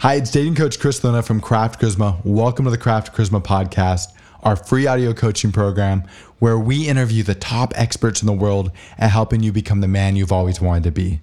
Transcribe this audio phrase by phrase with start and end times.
[0.00, 2.24] Hi, it's dating coach Chris Luna from Craft Charisma.
[2.24, 4.12] Welcome to the Craft Charisma podcast,
[4.44, 6.04] our free audio coaching program
[6.38, 10.14] where we interview the top experts in the world at helping you become the man
[10.14, 11.20] you've always wanted to be.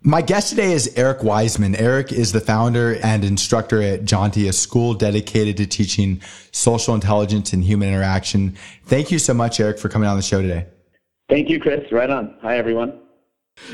[0.00, 1.78] My guest today is Eric Waisman.
[1.78, 6.22] Eric is the founder and instructor at Jaunty, a school dedicated to teaching
[6.52, 8.56] social intelligence and human interaction.
[8.86, 10.64] Thank you so much, Eric, for coming on the show today.
[11.28, 11.92] Thank you, Chris.
[11.92, 12.34] Right on.
[12.40, 12.98] Hi, everyone.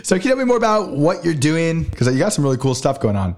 [0.02, 1.84] So, can you tell me more about what you're doing?
[1.84, 3.36] Because you got some really cool stuff going on.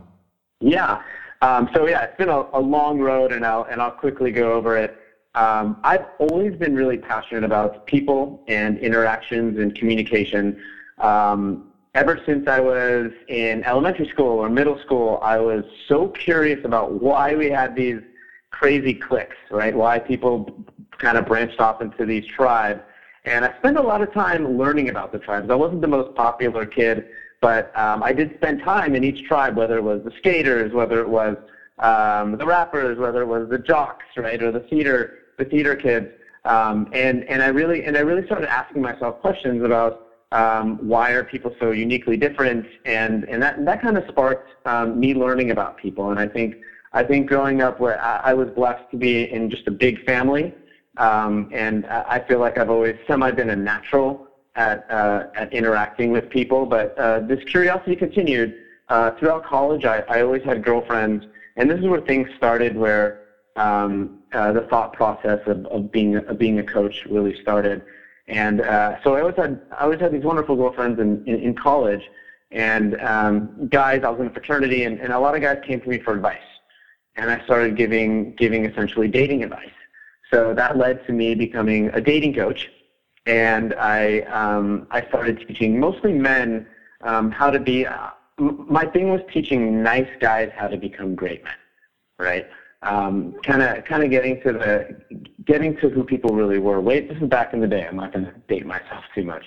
[0.61, 0.99] Yeah.
[1.43, 4.55] Um, so yeah, it's been a, a, long road, and I'll and I'll quickly go
[4.55, 4.97] over it.
[5.35, 10.57] Um, I've always been really passionate about people and interactions and communication.
[10.99, 16.61] Um, ever since I was in elementary school or middle school, I was so curious
[16.65, 18.01] about why we had these
[18.51, 19.75] crazy cliques, right?
[19.75, 20.49] Why people
[20.99, 22.81] kind of branched off into these tribes.
[23.25, 25.51] And I spent a lot of time learning about the tribes.
[25.51, 27.05] I wasn't the most popular kid
[27.45, 30.99] but um, I did spend time in each tribe, whether it was the skaters, whether
[31.03, 31.37] it was
[31.79, 36.07] um, the rappers, whether it was the jocks, right, or the theater, the theater kids.
[36.47, 41.11] Um, and and I really and I really started asking myself questions about um, why
[41.11, 45.51] are people so uniquely different, and and that that kind of sparked um, me learning
[45.51, 46.13] about people.
[46.13, 46.55] And I think
[46.95, 50.03] I think growing up where I, I was blessed to be in just a big
[50.07, 50.55] family,
[50.97, 54.24] um, and I feel like I've always semi been a natural
[54.57, 56.67] at, uh, at interacting with people.
[56.67, 58.55] But uh, this curiosity continued
[58.89, 59.85] uh, throughout college.
[59.85, 61.25] I, I always had girlfriends,
[61.57, 63.21] and this is where things started, where
[63.57, 67.83] um, uh, the thought process of, of being of being a coach really started.
[68.27, 71.55] And uh, so I always had I always had these wonderful girlfriends in in, in
[71.55, 72.03] college,
[72.51, 74.03] and um, guys.
[74.05, 76.15] I was in a fraternity, and, and a lot of guys came to me for
[76.15, 76.39] advice,
[77.17, 79.69] and I started giving giving essentially dating advice.
[80.31, 82.71] So that led to me becoming a dating coach
[83.27, 86.67] and I um, I started teaching mostly men
[87.03, 87.87] um, how to be.
[87.87, 91.55] Uh, my thing was teaching nice guys how to become great men,
[92.19, 92.47] right?
[92.83, 94.97] Kind of kind of getting to the
[95.47, 96.81] getting to who people really were.
[96.81, 97.87] Wait, this is back in the day.
[97.87, 99.45] I'm not going to date myself too much.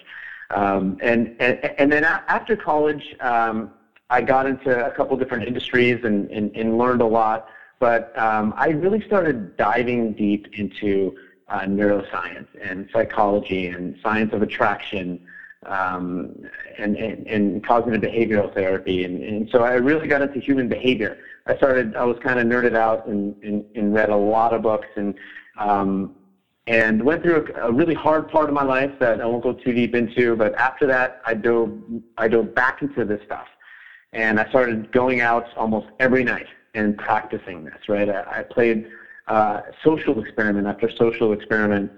[0.50, 3.70] Um, and, and and then after college, um,
[4.10, 7.48] I got into a couple different industries and, and, and learned a lot.
[7.80, 11.14] But um, I really started diving deep into
[11.50, 15.20] uh, neuroscience and psychology and science of attraction
[15.66, 16.36] um,
[16.78, 19.06] and, and, and, cognitive behavioral therapy.
[19.06, 21.18] And, and, so I really got into human behavior.
[21.46, 24.62] I started, I was kind of nerded out and, and, and, read a lot of
[24.62, 25.16] books and,
[25.58, 26.16] um,
[26.68, 29.54] and went through a, a, really hard part of my life that I won't go
[29.54, 30.36] too deep into.
[30.36, 31.72] But after that, I dove,
[32.18, 33.48] I dove back into this stuff.
[34.14, 38.10] And I started going out almost every night and practicing this, right?
[38.10, 38.90] I, I played
[39.28, 41.92] uh, social experiment after social experiment,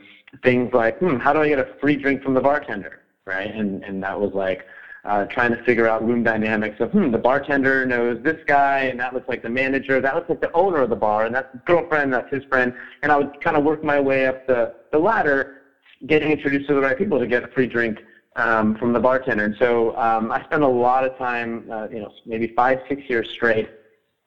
[0.44, 3.53] things like, hmm, how do I get a free drink from the bartender, right?
[3.53, 4.66] And and that was like
[5.06, 9.00] uh, trying to figure out room dynamics of, hmm, the bartender knows this guy, and
[9.00, 11.51] that looks like the manager, that looks like the owner of the bar, and that's
[11.53, 14.73] his girlfriend, that's his friend, and I would kind of work my way up the
[14.91, 15.61] the ladder,
[16.07, 18.00] getting introduced to the right people to get a free drink.
[18.35, 22.00] Um, from the bartender, and so um, I spent a lot of time, uh, you
[22.00, 23.67] know, maybe five, six years straight,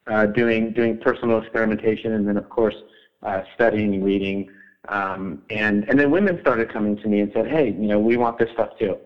[0.06, 2.74] uh, doing doing personal experimentation, and then of course
[3.22, 4.48] uh, studying, and reading,
[4.88, 8.16] um, and and then women started coming to me and said, hey, you know, we
[8.16, 8.96] want this stuff too,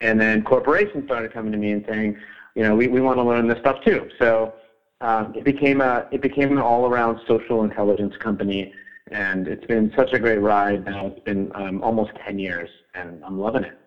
[0.00, 2.16] and then corporations started coming to me and saying,
[2.54, 4.08] you know, we, we want to learn this stuff too.
[4.18, 4.54] So
[5.00, 8.72] um, it became a it became an all around social intelligence company,
[9.10, 10.84] and it's been such a great ride.
[10.84, 13.78] Now it's been um, almost ten years, and I'm loving it.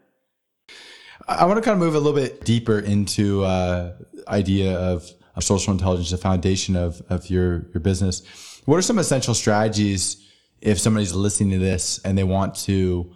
[1.28, 3.94] I want to kind of move a little bit deeper into uh,
[4.28, 8.62] idea of, of social intelligence, the foundation of, of your, your business.
[8.66, 10.24] What are some essential strategies
[10.62, 13.12] if somebody's listening to this and they want to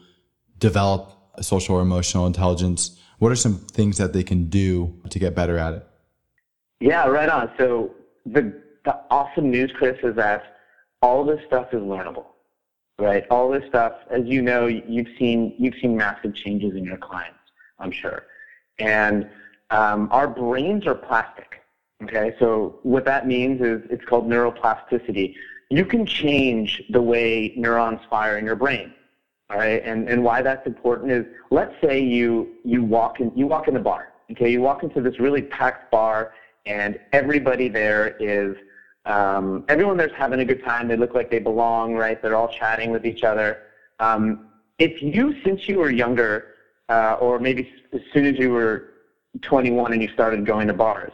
[0.57, 2.99] develop a social or emotional intelligence?
[3.19, 5.87] What are some things that they can do to get better at it?
[6.79, 7.51] Yeah, right on.
[7.57, 7.91] So
[8.25, 10.57] the the awesome news, Chris, is that
[11.01, 12.25] all this stuff is learnable,
[12.99, 13.25] right?
[13.29, 17.39] All this stuff, as you know, you've seen you've seen massive changes in your clients,
[17.79, 18.25] I'm sure,
[18.79, 19.29] and
[19.69, 21.52] um, our brains are plastic.
[22.01, 25.35] Okay, so what that means is it's called neuroplasticity.
[25.69, 28.93] You can change the way neurons fire in your brain.
[29.49, 33.45] All right, and, and why that's important is let's say you you walk in you
[33.45, 34.09] walk in the bar.
[34.31, 36.33] Okay, you walk into this really packed bar
[36.65, 38.55] and everybody there is
[39.05, 40.87] um, everyone there's having a good time.
[40.87, 42.21] They look like they belong, right?
[42.21, 43.63] They're all chatting with each other.
[43.99, 44.47] Um,
[44.79, 46.55] if you, since you were younger,
[46.89, 48.91] uh, or maybe as soon as you were
[49.41, 51.11] 21 and you started going to bars,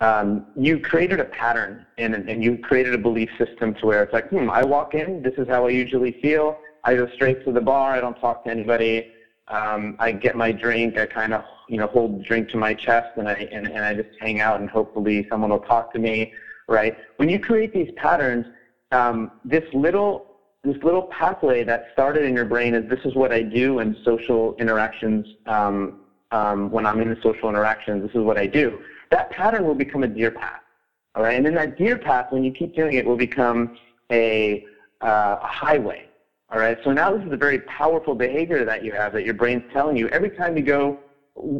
[0.00, 4.12] um, you created a pattern and, and you created a belief system to where it's
[4.12, 6.56] like, hmm, I walk in, this is how I usually feel.
[6.84, 7.92] I go straight to the bar.
[7.92, 9.10] I don't talk to anybody.
[9.48, 10.96] Um, I get my drink.
[10.98, 13.84] I kind of, you know, hold the drink to my chest and I and, and
[13.84, 16.32] I just hang out and hopefully someone will talk to me.
[16.68, 16.96] right?
[17.16, 18.46] When you create these patterns,
[18.92, 20.26] um, this little
[20.64, 23.96] this little pathway that started in your brain is this is what I do in
[24.04, 25.26] social interactions.
[25.46, 26.00] Um,
[26.30, 28.78] um, when I'm in the social interactions, this is what I do.
[29.10, 30.60] That pattern will become a deer path,
[31.14, 31.36] all right?
[31.36, 33.70] And then that deer path, when you keep doing it, will become
[34.10, 34.64] a,
[35.00, 36.08] uh, a highway,
[36.50, 36.78] all right?
[36.84, 39.96] So now this is a very powerful behavior that you have that your brain's telling
[39.96, 40.98] you every time you go.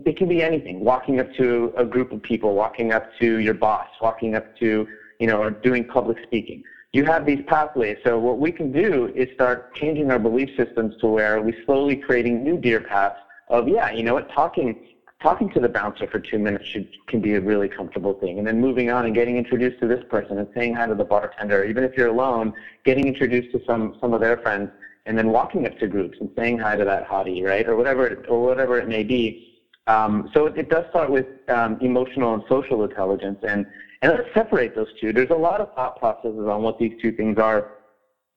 [0.05, 3.55] It can be anything: walking up to a group of people, walking up to your
[3.55, 4.87] boss, walking up to
[5.21, 6.63] you know, or doing public speaking
[6.93, 7.97] you have these pathways.
[8.05, 11.97] So what we can do is start changing our belief systems to where we slowly
[11.97, 13.17] creating new deer paths
[13.49, 14.75] of, yeah, you know what, talking
[15.21, 18.39] talking to the bouncer for two minutes should, can be a really comfortable thing.
[18.39, 21.05] And then moving on and getting introduced to this person and saying hi to the
[21.05, 22.53] bartender, even if you're alone,
[22.85, 24.71] getting introduced to some, some of their friends
[25.07, 27.67] and then walking up to groups and saying hi to that hottie, right?
[27.67, 29.59] Or whatever, or whatever it may be.
[29.87, 33.39] Um, so it, it, does start with um, emotional and social intelligence.
[33.43, 33.67] And
[34.03, 35.13] and let's separate those two.
[35.13, 37.73] There's a lot of thought processes on what these two things are.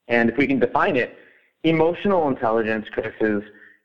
[0.07, 1.15] And if we can define it,
[1.63, 3.43] emotional intelligence, Chris, is,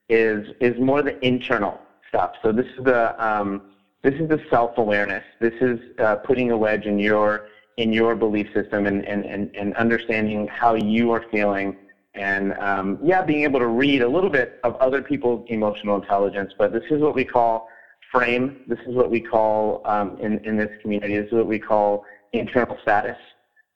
[0.08, 1.78] is, is more the internal
[2.16, 2.32] stuff.
[2.42, 3.62] So this is the, um,
[4.02, 5.24] this is the self-awareness.
[5.40, 9.54] This is uh, putting a wedge in your, in your belief system and, and, and,
[9.54, 11.76] and understanding how you are feeling
[12.14, 16.50] and um, yeah, being able to read a little bit of other people's emotional intelligence.
[16.56, 17.68] But this is what we call
[18.10, 18.60] frame.
[18.66, 21.18] This is what we call um, in in this community.
[21.18, 23.18] This is what we call internal status,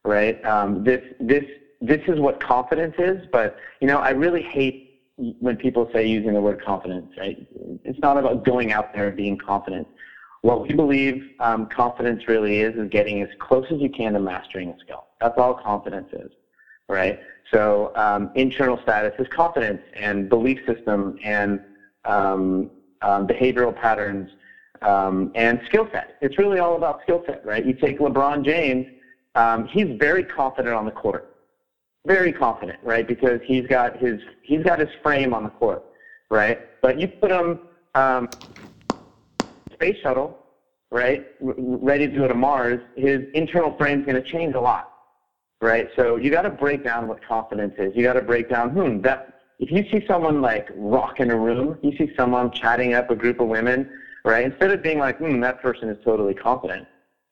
[0.07, 0.43] right?
[0.47, 1.45] Um, this this
[1.83, 3.27] this is what confidence is.
[3.31, 4.90] But you know, I really hate
[5.39, 7.11] when people say using the word confidence.
[7.17, 7.37] Right?
[7.85, 9.87] It's not about going out there and being confident.
[10.43, 14.21] What we believe um, confidence really is is getting as close as you can to
[14.21, 15.05] mastering a skill.
[15.21, 16.31] That's all confidence is,
[16.89, 17.21] right?
[17.53, 21.61] So um, internal status is confidence and belief system and
[22.05, 22.71] um,
[23.03, 24.31] um, behavioral patterns,
[24.83, 26.17] um, and skill set.
[26.21, 27.65] It's really all about skill set, right?
[27.65, 28.87] You take LeBron James,
[29.35, 31.30] um, he's very confident on the court,
[32.07, 33.07] very confident, right?
[33.07, 35.85] Because he's got his he's got his frame on the court,
[36.31, 36.59] right?
[36.81, 37.61] But you put him
[37.95, 38.29] um,
[39.73, 40.39] space shuttle,
[40.91, 44.61] right, r- ready to go to Mars, his internal frame is going to change a
[44.61, 44.93] lot,
[45.61, 45.89] right?
[45.97, 47.93] So you got to break down what confidence is.
[47.95, 51.37] You got to break down, hmm, that if you see someone like rock in a
[51.37, 53.91] room, you see someone chatting up a group of women,
[54.25, 54.45] right?
[54.45, 56.87] Instead of being like, hmm, that person is totally confident,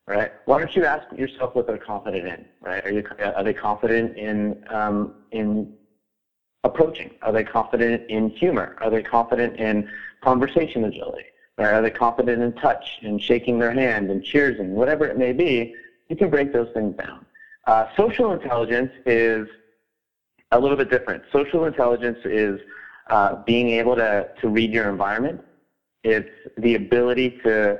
[0.09, 0.33] right?
[0.47, 2.85] Why don't you ask yourself what they're confident in, right?
[2.85, 3.05] Are you
[3.37, 5.73] are they confident in um, in
[6.65, 7.11] approaching?
[7.23, 8.77] Are they confident in humor?
[8.81, 9.89] Are they confident in
[10.23, 11.27] conversation agility?
[11.59, 11.75] Right?
[11.75, 15.75] Are they confident in touch and shaking their hand and cheersing, whatever it may be?
[16.09, 17.27] You can break those things down.
[17.67, 19.47] Uh, social intelligence is
[20.53, 21.23] a little bit different.
[21.31, 22.61] Social intelligence is
[23.11, 25.41] uh, being able to, to read your environment.
[26.05, 27.79] It's the ability to,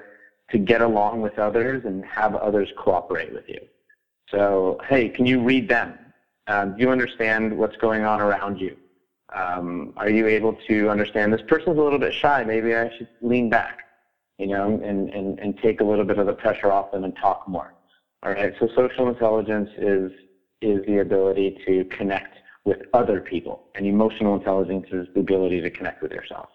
[0.51, 3.59] to get along with others and have others cooperate with you.
[4.31, 5.99] So, hey, can you read them?
[6.47, 8.77] Um, do you understand what's going on around you?
[9.35, 12.45] Um, are you able to understand this person's a little bit shy?
[12.45, 13.81] Maybe I should lean back,
[14.39, 17.15] you know, and, and, and take a little bit of the pressure off them and
[17.17, 17.75] talk more.
[18.23, 18.55] All right.
[18.59, 20.11] So social intelligence is
[20.61, 22.35] is the ability to connect
[22.65, 23.63] with other people.
[23.77, 26.49] And emotional intelligence is the ability to connect with yourself.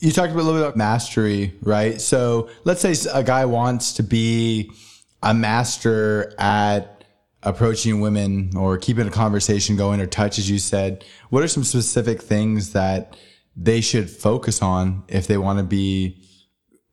[0.00, 2.00] You talked a little bit about mastery, right?
[2.00, 4.72] So let's say a guy wants to be
[5.22, 7.04] a master at
[7.42, 11.04] approaching women or keeping a conversation going or touch, as you said.
[11.28, 13.14] What are some specific things that
[13.54, 16.22] they should focus on if they want to be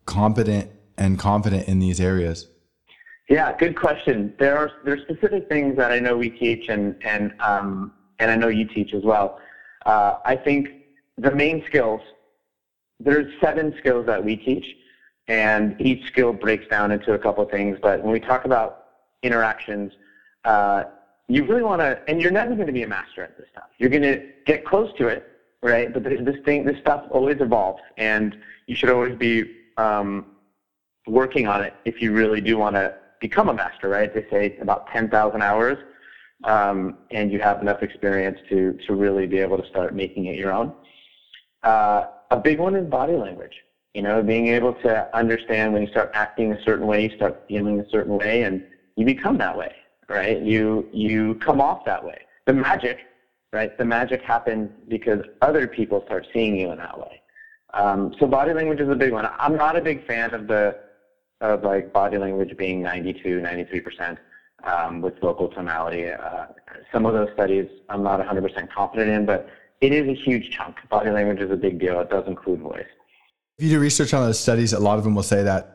[0.05, 2.49] competent and confident in these areas?
[3.29, 4.33] Yeah, good question.
[4.37, 8.31] There are there are specific things that I know we teach, and and um, and
[8.31, 9.39] I know you teach as well.
[9.85, 10.69] Uh, I think
[11.17, 11.99] the main skills,
[12.99, 14.65] there's seven skills that we teach,
[15.27, 17.77] and each skill breaks down into a couple of things.
[17.81, 18.85] But when we talk about
[19.23, 19.91] interactions,
[20.45, 20.85] uh,
[21.27, 23.69] you really want to, and you're never going to be a master at this stuff.
[23.77, 25.27] You're going to get close to it,
[25.61, 25.93] right?
[25.93, 28.35] But this thing, this stuff always evolves, and
[28.67, 29.43] you should always be
[29.77, 30.25] um,
[31.05, 34.13] working on it if you really do want to become a master, right?
[34.13, 35.77] They say about 10,000 hours
[36.43, 40.37] um, and you have enough experience to, to really be able to start making it
[40.37, 40.73] your own.
[41.63, 43.63] Uh, a big one is body language.
[43.93, 47.43] You know, being able to understand when you start acting a certain way, you start
[47.47, 48.63] feeling a certain way, and
[48.95, 49.71] you become that way,
[50.07, 50.39] right?
[50.39, 52.17] You you come off that way.
[52.45, 52.99] The magic,
[53.53, 53.75] right?
[53.77, 57.21] The magic happens because other people start seeing you in that way.
[57.73, 59.27] Um, so body language is a big one.
[59.39, 60.75] I'm not a big fan of the
[61.41, 64.19] of like body language being 92, 93 percent
[64.63, 66.09] um, with vocal tonality.
[66.09, 66.47] Uh,
[66.91, 69.47] some of those studies I'm not 100% confident in, but
[69.81, 70.75] it is a huge chunk.
[70.89, 71.99] Body language is a big deal.
[71.99, 72.85] It does include voice.
[73.57, 75.73] If you do research on those studies, a lot of them will say that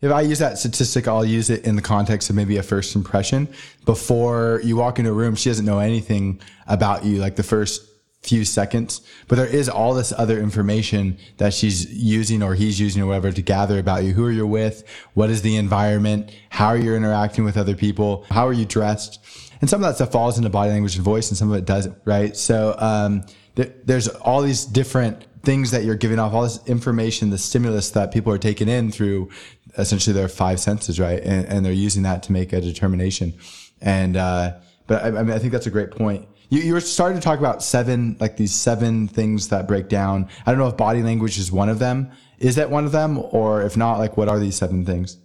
[0.00, 2.94] If I use that statistic, I'll use it in the context of maybe a first
[2.94, 3.48] impression.
[3.84, 7.84] Before you walk into a room, she doesn't know anything about you, like the first
[8.22, 13.02] few seconds, but there is all this other information that she's using or he's using
[13.02, 14.12] or whatever to gather about you.
[14.12, 14.84] Who are you with?
[15.14, 16.30] What is the environment?
[16.50, 18.24] How are you interacting with other people?
[18.30, 19.18] How are you dressed?
[19.60, 21.64] And some of that stuff falls into body language and voice and some of it
[21.64, 22.36] doesn't, right?
[22.36, 23.24] So, um,
[23.84, 28.12] there's all these different things that you're giving off, all this information, the stimulus that
[28.12, 29.30] people are taking in through
[29.76, 31.22] essentially their five senses, right?
[31.22, 33.34] And, and they're using that to make a determination.
[33.80, 34.54] And, uh,
[34.86, 36.28] but I, I mean, I think that's a great point.
[36.50, 40.28] You, you were starting to talk about seven, like these seven things that break down.
[40.46, 42.10] I don't know if body language is one of them.
[42.38, 43.18] Is that one of them?
[43.18, 45.18] Or if not, like what are these seven things?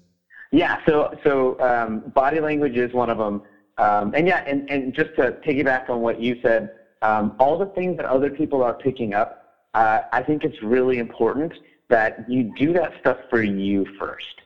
[0.52, 3.42] Yeah, so, so um, body language is one of them.
[3.78, 6.72] Um, and yeah, and, and just to piggyback on what you said,
[7.04, 10.98] um, all the things that other people are picking up, uh, I think it's really
[10.98, 11.54] important
[11.90, 14.42] that you do that stuff for you first,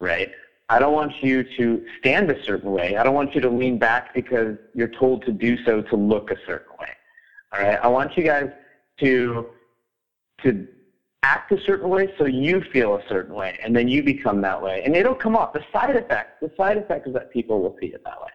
[0.00, 0.30] right?
[0.68, 2.96] I don't want you to stand a certain way.
[2.96, 6.30] I don't want you to lean back because you're told to do so to look
[6.30, 6.90] a certain way.
[7.52, 7.78] All right.
[7.82, 8.50] I want you guys
[9.00, 9.46] to
[10.42, 10.68] to
[11.22, 14.62] act a certain way so you feel a certain way and then you become that
[14.62, 14.82] way.
[14.84, 15.52] And it'll come off.
[15.52, 18.30] The side effect, the side effect is that people will see it that way.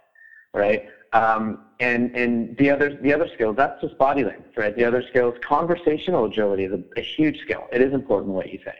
[0.55, 0.89] Right?
[1.13, 4.75] Um, and and the other the other skills, that's just body language, right?
[4.75, 7.67] The other skills, conversational agility is a, a huge skill.
[7.71, 8.73] It is important what you say.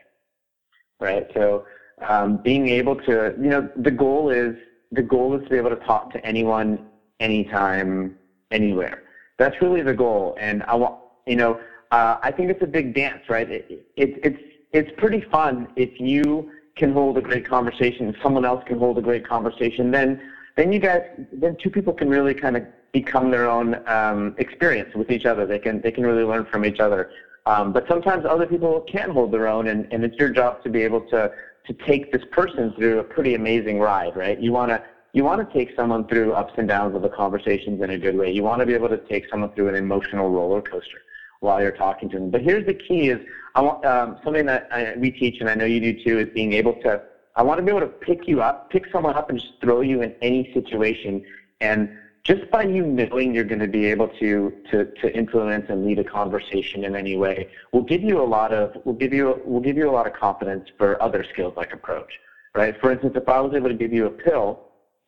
[1.00, 1.26] Right?
[1.34, 1.66] So
[2.08, 4.56] um, being able to, you know, the goal is
[4.92, 6.80] the goal is to be able to talk to anyone,
[7.20, 8.16] anytime,
[8.52, 9.04] anywhere.
[9.38, 10.36] That's really the goal.
[10.40, 11.60] And I want, you know,
[11.92, 13.50] uh, I think it's a big dance, right?
[13.50, 14.40] It, it, it's
[14.72, 18.98] it's pretty fun if you can hold a great conversation, if someone else can hold
[18.98, 19.92] a great conversation.
[19.92, 20.20] Then
[20.56, 24.94] then you guys, then two people can really kind of become their own um, experience
[24.96, 25.46] with each other.
[25.46, 27.10] They can they can really learn from each other.
[27.46, 30.70] Um, but sometimes other people can't hold their own, and, and it's your job to
[30.70, 31.30] be able to
[31.66, 34.40] to take this person through a pretty amazing ride, right?
[34.40, 34.82] You want to
[35.14, 38.16] you want to take someone through ups and downs of the conversations in a good
[38.16, 38.32] way.
[38.32, 41.02] You want to be able to take someone through an emotional roller coaster
[41.40, 42.32] while you're talking to them.
[42.32, 43.20] But here's the key: is
[43.56, 46.28] I want um, something that I, we teach, and I know you do too, is
[46.34, 47.02] being able to.
[47.36, 49.82] I want to be able to pick you up, pick someone up, and just throw
[49.82, 51.22] you in any situation,
[51.62, 51.90] and
[52.24, 56.00] just by you knowing you're going to be able to, to, to influence and lead
[56.00, 59.60] a conversation in any way will give you a lot of will give you will
[59.60, 62.20] give you a lot of confidence for other skills like approach
[62.56, 62.80] right?
[62.80, 64.62] For instance if i was able to give you a pill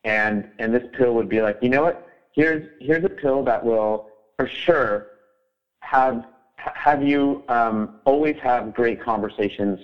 [0.04, 2.06] and and this pill would be like you know what?
[2.32, 5.06] Here's here's a pill that will for sure
[5.80, 6.22] have
[6.56, 9.78] have you um, always have great conversations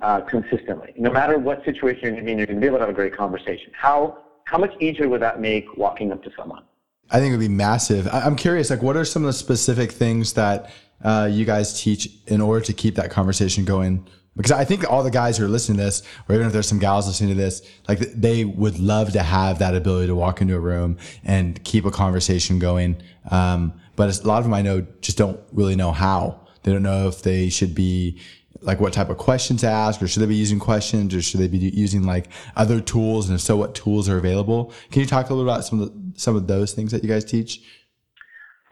[0.00, 2.90] uh, consistently no matter what situation you're in you're going to be able to have
[2.90, 6.62] a great conversation how how much easier would that make walking up to someone
[7.10, 8.06] I think it would be massive.
[8.08, 10.70] I, am curious, like, what are some of the specific things that
[11.02, 14.06] uh, you guys teach in order to keep that conversation going?
[14.36, 16.68] Because I think all the guys who are listening to this, or even if there's
[16.68, 20.40] some gals listening to this, like they would love to have that ability to walk
[20.40, 23.02] into a room and keep a conversation going.
[23.30, 26.46] Um, but a lot of them I know just don't really know how.
[26.62, 28.20] They don't know if they should be
[28.60, 31.40] like what type of questions to ask, or should they be using questions, or should
[31.40, 33.28] they be using like other tools?
[33.28, 34.72] And if so, what tools are available?
[34.90, 37.08] Can you talk a little about some of the, some of those things that you
[37.08, 37.62] guys teach?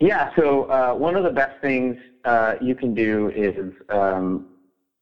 [0.00, 0.34] Yeah.
[0.36, 4.46] So uh, one of the best things uh, you can do is um,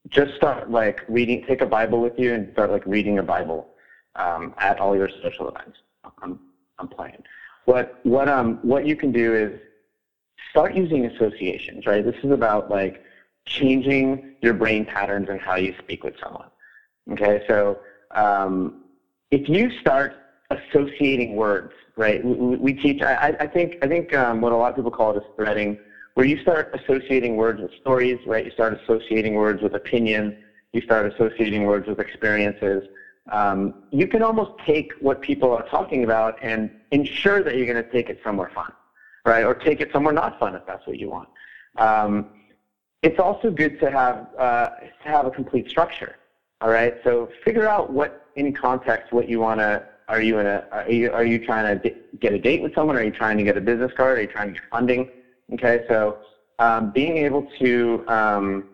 [0.09, 1.45] just start like reading.
[1.47, 3.69] Take a Bible with you and start like reading a Bible
[4.17, 5.79] um, at all your social events.
[6.23, 6.38] I'm
[6.79, 7.23] I'm playing.
[7.64, 9.61] What what um what you can do is
[10.50, 11.87] start using associations.
[11.87, 12.05] Right.
[12.05, 13.03] This is about like
[13.46, 16.48] changing your brain patterns and how you speak with someone.
[17.12, 17.78] Okay, so
[18.12, 18.84] um,
[19.30, 20.14] if you start
[20.50, 22.24] associating words, right?
[22.24, 23.02] We, we teach.
[23.02, 23.76] I, I, think.
[23.82, 25.78] I think um, what a lot of people call it is threading,
[26.14, 28.44] where you start associating words with stories, right?
[28.44, 30.36] You start associating words with opinion.
[30.72, 32.88] You start associating words with experiences.
[33.30, 37.82] Um, you can almost take what people are talking about and ensure that you're going
[37.82, 38.70] to take it somewhere fun,
[39.24, 39.44] right?
[39.44, 41.28] Or take it somewhere not fun if that's what you want.
[41.78, 42.26] Um,
[43.04, 44.68] it's also good to have uh,
[45.02, 46.16] to have a complete structure.
[46.61, 49.82] All right, so figure out what in context what you want to.
[50.08, 50.64] Are you in a?
[50.73, 52.96] Are you are you trying to get a date with someone?
[52.96, 54.18] Are you trying to get a business card?
[54.18, 55.06] Are you trying to get funding?
[55.52, 56.18] Okay, so
[56.58, 58.64] um, being able to um,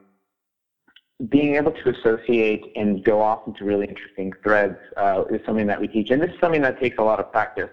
[1.28, 5.80] being able to associate and go off into really interesting threads uh, is something that
[5.80, 7.70] we teach, and this is something that takes a lot of practice.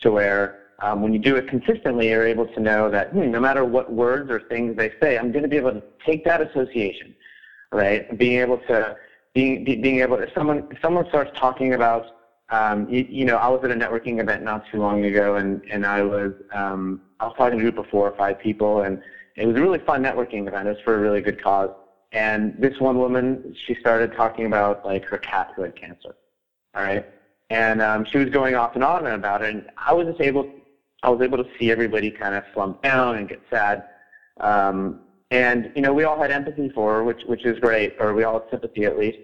[0.00, 3.40] To where um, when you do it consistently, you're able to know that hmm, no
[3.40, 6.42] matter what words or things they say, I'm going to be able to take that
[6.42, 7.14] association,
[7.72, 8.18] right?
[8.18, 8.96] Being able to
[9.32, 12.06] being being able to someone if someone starts talking about
[12.50, 15.62] um, you, you, know I was at a networking event not too long ago, and
[15.70, 18.82] and I was um, I was talking to a group of four or five people,
[18.82, 19.00] and
[19.36, 20.68] it was a really fun networking event.
[20.68, 21.70] It was for a really good cause,
[22.12, 26.14] And this one woman, she started talking about like her cat who had cancer.
[26.74, 27.06] All right.
[27.50, 29.54] And um, she was going off and on about it.
[29.54, 30.48] And I was just able,
[31.04, 33.84] I was able to see everybody kind of slump down and get sad.
[34.40, 38.14] Um, and you know, we all had empathy for her, which which is great, or
[38.14, 39.18] we all had sympathy at least.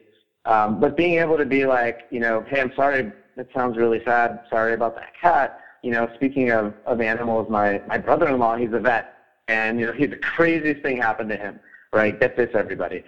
[0.44, 4.02] Um, but being able to be like, you know, hey, I'm sorry, that sounds really
[4.04, 4.40] sad.
[4.50, 5.60] Sorry about that cat.
[5.82, 9.14] You know, speaking of of animals, my my brother-in-law, he's a vet,
[9.48, 11.60] and you know, he the craziest thing happened to him.
[11.92, 12.18] Right?
[12.20, 13.02] Get this, everybody.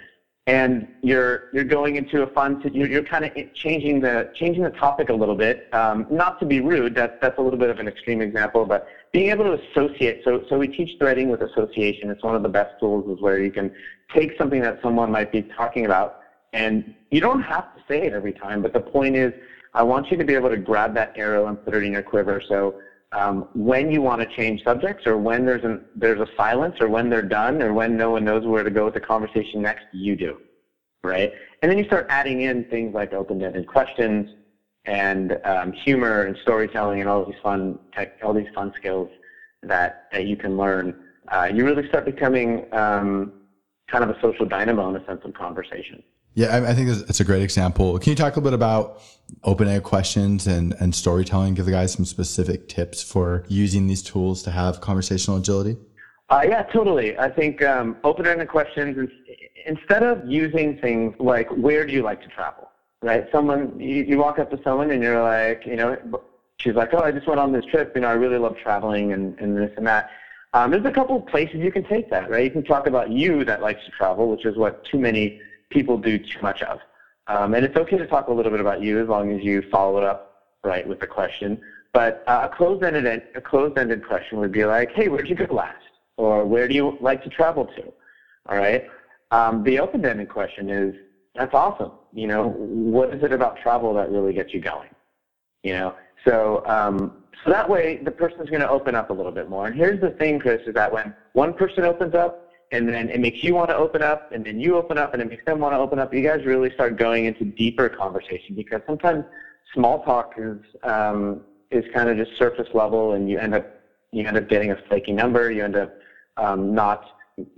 [0.46, 2.60] And you're you're going into a fun.
[2.72, 5.62] You're, you're kind of changing the changing the topic a little bit.
[5.72, 6.96] Um, not to be rude.
[6.96, 10.20] That that's a little bit of an extreme example, but being able to associate.
[10.24, 12.10] So, so we teach threading with association.
[12.10, 13.70] It's one of the best tools is where you can
[14.12, 16.14] take something that someone might be talking about
[16.52, 19.32] and you don't have to say it every time, but the point is
[19.74, 22.02] I want you to be able to grab that arrow and put it in your
[22.02, 22.42] quiver.
[22.46, 22.74] So
[23.12, 26.88] um, when you want to change subjects or when there's, an, there's a silence or
[26.88, 29.84] when they're done or when no one knows where to go with the conversation next,
[29.92, 30.38] you do,
[31.04, 31.32] right?
[31.60, 34.28] And then you start adding in things like open-ended questions,
[34.84, 39.08] and um, humor and storytelling and all these fun tech, all these fun skills
[39.62, 40.94] that, that you can learn,
[41.28, 43.32] uh, you really start becoming um,
[43.88, 46.02] kind of a social dynamo in a sense of conversation.
[46.34, 47.98] Yeah, I, I think it's a great example.
[47.98, 49.02] Can you talk a little bit about
[49.44, 51.54] open-ended questions and, and storytelling?
[51.54, 55.76] Give the guys some specific tips for using these tools to have conversational agility.
[56.30, 57.18] Uh, yeah, totally.
[57.18, 59.10] I think um, open-ended questions,
[59.66, 62.68] instead of using things like "Where do you like to travel?"
[63.02, 63.26] right?
[63.32, 65.96] Someone, you, you walk up to someone and you're like, you know,
[66.56, 69.12] she's like, oh, I just went on this trip, you know, I really love traveling
[69.12, 70.10] and, and this and that.
[70.54, 72.44] Um, there's a couple of places you can take that, right?
[72.44, 75.40] You can talk about you that likes to travel, which is what too many
[75.72, 76.78] people do too much of.
[77.26, 79.62] Um, and it's okay to talk a little bit about you as long as you
[79.70, 80.20] follow it up,
[80.64, 81.60] right, with a question.
[81.92, 85.76] But uh, a closed-ended a closed-ended question would be like, hey, where'd you go last?
[86.16, 87.92] Or where do you like to travel to?
[88.48, 88.86] All right.
[89.30, 90.94] Um, the open-ended question is,
[91.34, 91.92] that's awesome.
[92.12, 94.90] You know, what is it about travel that really gets you going?
[95.62, 95.94] You know,
[96.26, 99.66] so um, so that way the person's going to open up a little bit more.
[99.66, 102.41] And here's the thing, Chris, is that when one person opens up,
[102.72, 105.22] and then it makes you want to open up, and then you open up, and
[105.22, 106.12] it makes them want to open up.
[106.12, 109.24] You guys really start going into deeper conversation because sometimes
[109.74, 113.66] small talk is um, is kind of just surface level, and you end up
[114.10, 115.50] you end up getting a flaky number.
[115.50, 115.94] You end up
[116.36, 117.04] um, not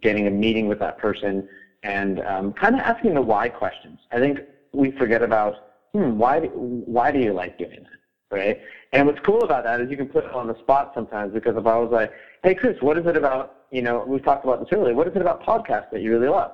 [0.03, 1.48] getting a meeting with that person
[1.83, 3.98] and um, kind of asking the why questions.
[4.11, 4.40] I think
[4.72, 5.55] we forget about,
[5.92, 8.61] hmm, why, why do you like doing that, right?
[8.94, 11.57] And what's cool about that is you can put it on the spot sometimes because
[11.57, 12.12] if I was like,
[12.44, 15.16] hey, Chris, what is it about, you know, we've talked about this earlier, what is
[15.16, 16.52] it about podcasts that you really love?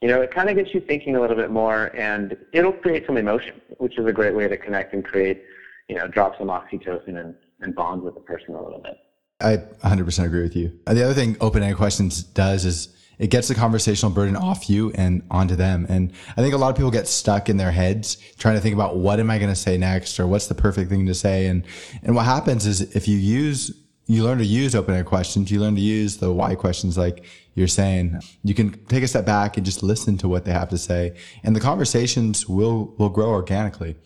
[0.00, 3.04] You know, it kind of gets you thinking a little bit more and it'll create
[3.04, 5.42] some emotion, which is a great way to connect and create,
[5.88, 8.96] you know, drop some oxytocin and, and bond with the person a little bit.
[9.40, 10.78] I 100% agree with you.
[10.86, 15.22] The other thing open-ended questions does is it gets the conversational burden off you and
[15.30, 15.86] onto them.
[15.88, 18.74] And I think a lot of people get stuck in their heads trying to think
[18.74, 21.46] about what am I going to say next or what's the perfect thing to say.
[21.46, 21.64] And,
[22.02, 23.70] and what happens is if you use,
[24.06, 27.68] you learn to use open-ended questions, you learn to use the why questions like you're
[27.68, 30.78] saying, you can take a step back and just listen to what they have to
[30.78, 31.14] say.
[31.44, 33.96] And the conversations will, will grow organically.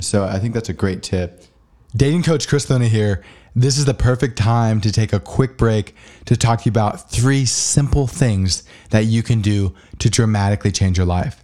[0.00, 1.42] So I think that's a great tip.
[1.96, 3.24] Dating coach Chris Luna here.
[3.58, 5.94] This is the perfect time to take a quick break
[6.26, 10.98] to talk to you about three simple things that you can do to dramatically change
[10.98, 11.42] your life.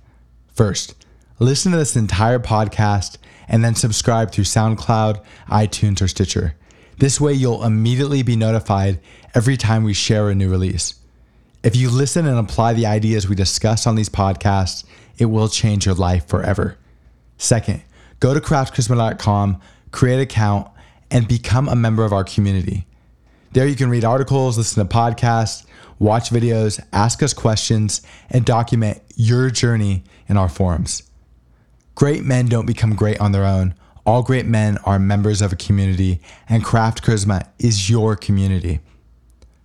[0.55, 1.07] First,
[1.39, 3.17] listen to this entire podcast
[3.49, 6.55] and then subscribe through SoundCloud, iTunes, or Stitcher.
[6.99, 9.01] This way, you'll immediately be notified
[9.35, 10.97] every time we share a new release.
[11.63, 14.85] If you listen and apply the ideas we discuss on these podcasts,
[15.17, 16.77] it will change your life forever.
[17.39, 17.83] Second,
[18.21, 20.69] go to craftcharisma.com, create an account,
[21.13, 22.87] and become a member of our community.
[23.53, 25.67] There you can read articles, listen to podcasts,
[25.99, 31.03] watch videos, ask us questions, and document your journey in our forums.
[31.95, 33.75] Great men don't become great on their own.
[34.07, 38.81] All great men are members of a community, and Craft Charisma is your community.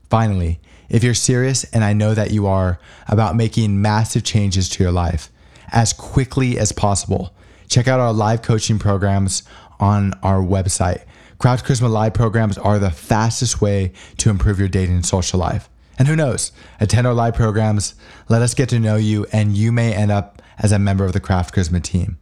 [0.10, 4.83] Finally, if you're serious, and I know that you are, about making massive changes to
[4.83, 5.31] your life
[5.71, 7.33] as quickly as possible,
[7.69, 9.43] check out our live coaching programs
[9.79, 11.03] on our website
[11.39, 15.69] Craft Charisma Live programs are the fastest way to improve your dating and social life.
[16.00, 17.93] And who knows, attend our live programs,
[18.28, 21.13] let us get to know you, and you may end up as a member of
[21.13, 22.17] the Craft Charisma team.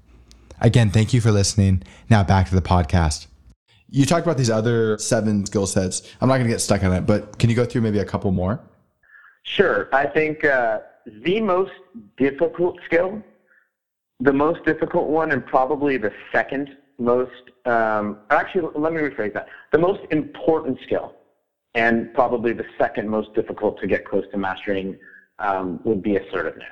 [0.59, 1.83] Again, thank you for listening.
[2.09, 3.27] Now back to the podcast.
[3.89, 6.01] You talked about these other seven skill sets.
[6.19, 8.05] I'm not going to get stuck on it, but can you go through maybe a
[8.05, 8.59] couple more?
[9.43, 9.87] Sure.
[9.93, 11.71] I think uh, the most
[12.17, 13.23] difficult skill,
[14.19, 17.31] the most difficult one, and probably the second most,
[17.65, 19.47] um, actually, let me rephrase that.
[19.71, 21.13] The most important skill,
[21.73, 24.97] and probably the second most difficult to get close to mastering,
[25.39, 26.67] um, would be assertiveness.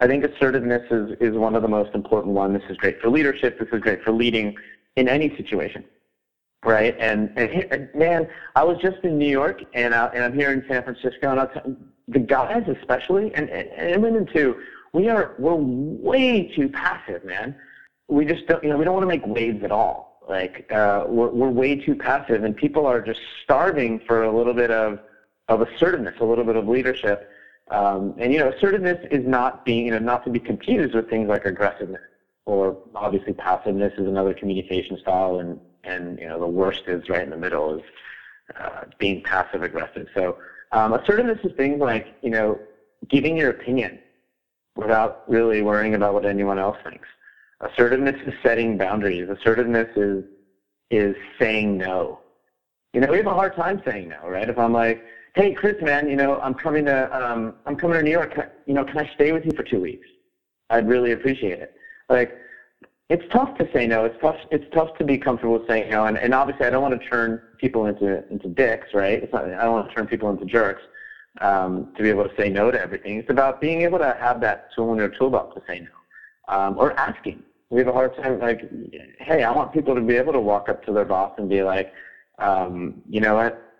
[0.00, 2.58] I think assertiveness is, is one of the most important ones.
[2.60, 3.58] This is great for leadership.
[3.58, 4.54] This is great for leading
[4.96, 5.84] in any situation,
[6.64, 6.96] right?
[6.98, 10.52] And, and and man, I was just in New York, and, I, and I'm here
[10.52, 11.76] in San Francisco, and I'll tell,
[12.08, 14.56] the guys especially, and, and, and women too,
[14.92, 17.54] we are we're way too passive, man.
[18.10, 20.18] We just don't, you know, we don't want to make waves at all.
[20.28, 24.54] Like uh, we're we're way too passive, and people are just starving for a little
[24.54, 25.00] bit of
[25.48, 27.30] of assertiveness, a little bit of leadership.
[27.70, 31.08] Um, and you know, assertiveness is not being, you know, not to be confused with
[31.08, 32.00] things like aggressiveness
[32.50, 37.22] or obviously passiveness is another communication style, and and you know the worst is right
[37.22, 37.82] in the middle is
[38.58, 40.08] uh, being passive aggressive.
[40.14, 40.36] So
[40.72, 42.58] um, assertiveness is things like you know
[43.08, 43.98] giving your opinion
[44.76, 47.08] without really worrying about what anyone else thinks.
[47.60, 49.28] Assertiveness is setting boundaries.
[49.28, 50.24] Assertiveness is
[50.90, 52.20] is saying no.
[52.92, 54.48] You know, we have a hard time saying no, right?
[54.48, 58.02] If I'm like, hey, Chris, man, you know, I'm coming to um, I'm coming to
[58.02, 58.34] New York.
[58.34, 60.06] Can, you know, can I stay with you for two weeks?
[60.70, 61.74] I'd really appreciate it.
[62.08, 62.32] Like,
[63.08, 64.04] it's tough to say no.
[64.04, 64.36] It's tough.
[64.50, 66.06] It's tough to be comfortable saying no.
[66.06, 69.22] And, and obviously, I don't want to turn people into into dicks, right?
[69.22, 69.44] It's not.
[69.44, 70.82] I don't want to turn people into jerks
[71.40, 73.18] um, to be able to say no to everything.
[73.18, 76.78] It's about being able to have that tool in your toolbox to say no, um,
[76.78, 77.42] or asking.
[77.70, 78.68] We have a hard time like,
[79.20, 81.62] hey, I want people to be able to walk up to their boss and be
[81.62, 81.92] like,
[82.38, 83.70] um, you know what,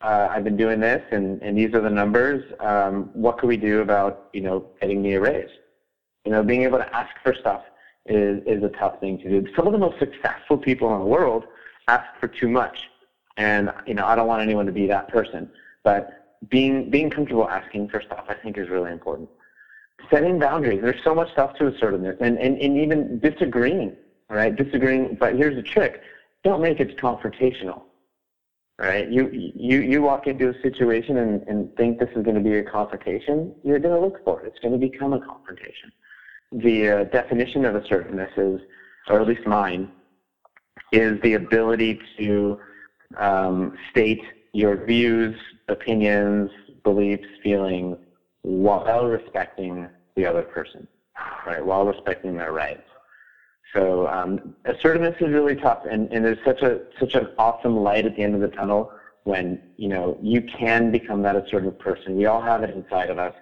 [0.00, 2.42] uh, I've been doing this, and, and these are the numbers.
[2.60, 5.48] Um, what can we do about you know getting me a raise?
[6.24, 7.62] You know, being able to ask for stuff
[8.04, 9.46] is is a tough thing to do.
[9.54, 11.44] Some of the most successful people in the world
[11.88, 12.76] ask for too much,
[13.36, 15.48] and you know, I don't want anyone to be that person.
[15.82, 16.08] But
[16.50, 19.30] being being comfortable asking for stuff, I think, is really important.
[20.10, 20.80] Setting boundaries.
[20.82, 23.96] There's so much stuff to assertiveness, and and, and even disagreeing,
[24.28, 24.54] right?
[24.54, 26.00] Disagreeing, but here's the trick:
[26.44, 27.82] don't make it confrontational,
[28.78, 29.08] right?
[29.10, 32.56] You you you walk into a situation and, and think this is going to be
[32.58, 33.52] a confrontation.
[33.64, 34.46] You're going to look for it.
[34.46, 35.90] It's going to become a confrontation.
[36.52, 38.60] The uh, definition of assertiveness is,
[39.08, 39.90] or at least mine,
[40.92, 42.60] is the ability to
[43.18, 45.34] um, state your views,
[45.68, 46.50] opinions,
[46.84, 47.98] beliefs, feelings,
[48.46, 50.86] while respecting the other person,
[51.44, 51.64] right?
[51.64, 52.84] While respecting their rights.
[53.74, 58.06] So um, assertiveness is really tough, and, and there's such a such an awesome light
[58.06, 58.92] at the end of the tunnel
[59.24, 62.16] when you know you can become that assertive person.
[62.16, 63.34] We all have it inside of us.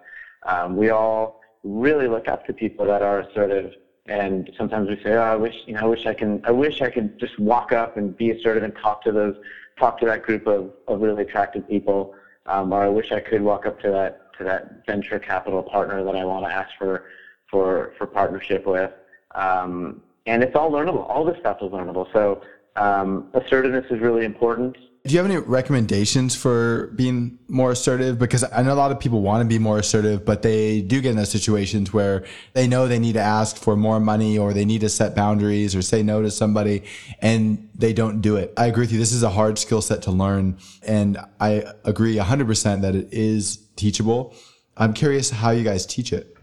[0.46, 3.72] Um, we all really look up to people that are assertive,
[4.06, 6.80] and sometimes we say, "Oh, I wish you know, I wish I can, I wish
[6.80, 9.34] I could just walk up and be assertive and talk to those,
[9.78, 12.14] talk to that group of, of really attractive people."
[12.46, 16.02] um, or I wish I could walk up to that to that venture capital partner
[16.04, 17.04] that I want to ask for
[17.50, 18.90] for for partnership with.
[19.34, 21.08] Um, and it's all learnable.
[21.08, 22.06] All this stuff is learnable.
[22.12, 22.42] So
[22.76, 24.76] um, assertiveness is really important.
[25.06, 28.18] Do you have any recommendations for being more assertive?
[28.18, 31.02] Because I know a lot of people want to be more assertive, but they do
[31.02, 34.54] get in those situations where they know they need to ask for more money or
[34.54, 36.84] they need to set boundaries or say no to somebody
[37.20, 38.54] and they don't do it.
[38.56, 38.98] I agree with you.
[38.98, 40.56] This is a hard skill set to learn.
[40.82, 44.34] And I agree 100% that it is teachable.
[44.78, 46.34] I'm curious how you guys teach it.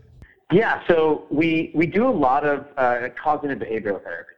[0.52, 4.34] Yeah, so we, we do a lot of uh, cognitive behavioral therapy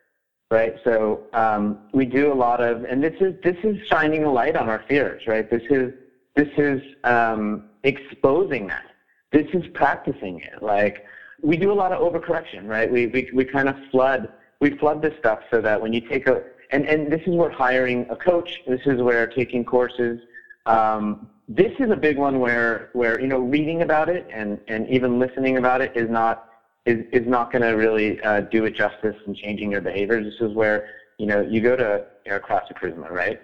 [0.54, 0.76] right?
[0.84, 4.56] So um, we do a lot of, and this is this is shining a light
[4.56, 5.50] on our fears, right?
[5.50, 5.92] This is
[6.36, 8.86] this is um, exposing that.
[9.32, 10.62] This is practicing it.
[10.62, 11.06] Like
[11.42, 12.90] we do a lot of overcorrection, right?
[12.90, 14.30] We we we kind of flood
[14.62, 17.50] we flood this stuff so that when you take a and and this is where
[17.50, 18.62] hiring a coach.
[18.68, 20.20] This is where taking courses.
[20.68, 24.88] Um, this is a big one where where you know reading about it and and
[24.88, 26.53] even listening about it is not
[26.86, 30.26] is, is not going to really uh, do it justice in changing your behaviors.
[30.26, 30.84] This is where
[31.18, 33.40] you know you go to you know, class of charisma, right?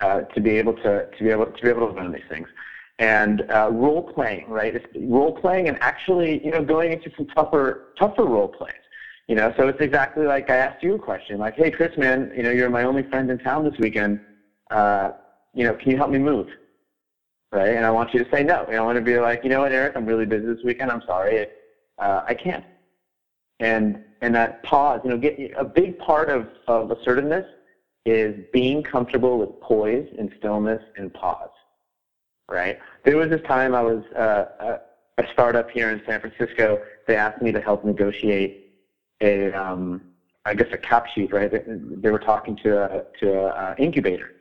[0.00, 2.48] Uh, to be able to to be able to be able to learn these things,
[2.98, 4.74] and uh, role playing, right?
[4.74, 8.72] It's role playing and actually you know going into some tougher tougher role plays.
[9.28, 12.32] You know, so it's exactly like I asked you a question, like, "Hey, Chris, man,
[12.34, 14.18] you know, you're my only friend in town this weekend.
[14.70, 15.10] Uh,
[15.54, 16.46] you know, can you help me move?"
[17.52, 17.74] Right?
[17.76, 18.64] And I want you to say no.
[18.68, 19.92] You know, I want to be like, "You know what, Eric?
[19.96, 20.90] I'm really busy this weekend.
[20.90, 21.46] I'm sorry
[22.00, 22.64] uh, I can't.
[23.60, 27.46] And and that pause, you know, get a big part of, of assertiveness
[28.04, 31.48] is being comfortable with poise and stillness and pause.
[32.48, 32.78] Right?
[33.04, 36.82] There was this time I was uh, a, a startup here in San Francisco.
[37.06, 38.72] They asked me to help negotiate
[39.22, 40.02] a, um,
[40.44, 41.32] I guess, a cap sheet.
[41.32, 41.50] Right?
[41.50, 44.32] They, they were talking to a to a uh, incubator,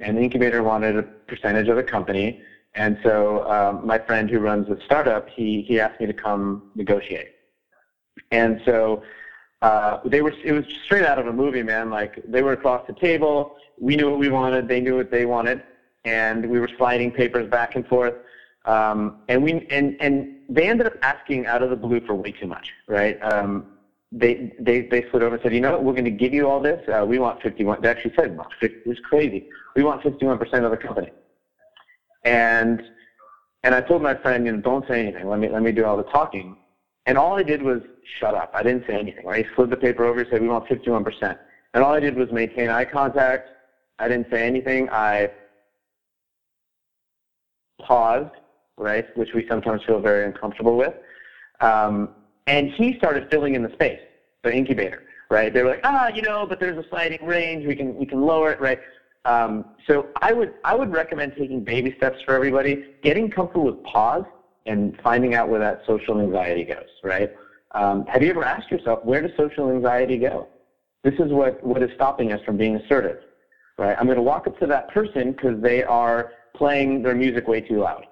[0.00, 2.42] and the incubator wanted a percentage of the company
[2.74, 6.70] and so um, my friend who runs the startup, he, he asked me to come
[6.74, 7.33] negotiate.
[8.30, 9.02] And so
[9.62, 11.90] uh, they were, it was straight out of a movie, man.
[11.90, 13.56] Like they were across the table.
[13.78, 14.68] We knew what we wanted.
[14.68, 15.62] They knew what they wanted.
[16.04, 18.14] And we were sliding papers back and forth.
[18.66, 22.32] Um, and we and and they ended up asking out of the blue for way
[22.32, 23.18] too much, right?
[23.22, 23.66] Um,
[24.10, 26.48] they they they slid over and said, you know what, we're going to give you
[26.48, 26.80] all this.
[26.88, 27.82] Uh, we want 51.
[27.82, 29.48] They actually said, it was crazy.
[29.76, 31.10] We want 51 percent of the company.
[32.24, 32.82] And
[33.62, 35.28] and I told my friend, you know, don't say anything.
[35.28, 36.56] Let me let me do all the talking.
[37.06, 37.82] And all I did was
[38.18, 38.50] shut up.
[38.54, 39.26] I didn't say anything.
[39.26, 39.44] Right?
[39.46, 40.24] He slid the paper over.
[40.30, 41.38] Said, we want 51 percent.
[41.74, 43.50] And all I did was maintain eye contact.
[43.98, 44.88] I didn't say anything.
[44.90, 45.30] I
[47.80, 48.34] paused,
[48.76, 50.94] right, which we sometimes feel very uncomfortable with.
[51.60, 52.10] Um,
[52.46, 54.00] and he started filling in the space,
[54.42, 55.52] the incubator, right?
[55.52, 57.66] They were like, ah, you know, but there's a sliding range.
[57.66, 58.78] We can we can lower it, right?
[59.24, 63.82] Um, so I would I would recommend taking baby steps for everybody, getting comfortable with
[63.84, 64.24] pause
[64.66, 67.30] and finding out where that social anxiety goes, right?
[67.74, 70.48] Um, have you ever asked yourself where does social anxiety go?
[71.02, 73.18] This is what, what is stopping us from being assertive,
[73.78, 73.96] right?
[73.98, 77.60] I'm going to walk up to that person because they are playing their music way
[77.60, 78.06] too loud,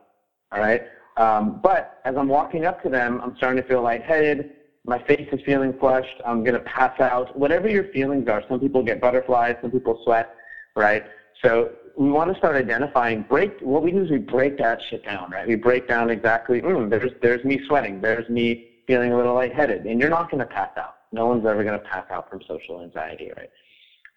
[0.51, 0.83] all right?
[1.17, 4.51] Um, but as I'm walking up to them, I'm starting to feel lightheaded.
[4.85, 6.21] My face is feeling flushed.
[6.27, 7.37] I'm going to pass out.
[7.39, 10.35] Whatever your feelings are, some people get butterflies, some people sweat,
[10.75, 11.05] right?
[11.43, 13.23] So we want to start identifying.
[13.23, 13.61] Break.
[13.61, 15.47] What we do is we break that shit down, right?
[15.47, 16.61] We break down exactly.
[16.61, 18.01] Mm, there's there's me sweating.
[18.01, 20.97] There's me feeling a little lightheaded, and you're not going to pass out.
[21.13, 23.51] No one's ever going to pass out from social anxiety, right?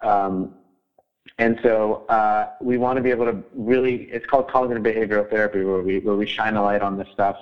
[0.00, 0.54] Um,
[1.38, 5.62] and so uh, we want to be able to really, it's called cognitive behavioral therapy,
[5.62, 7.36] where we, where we shine a light on this stuff.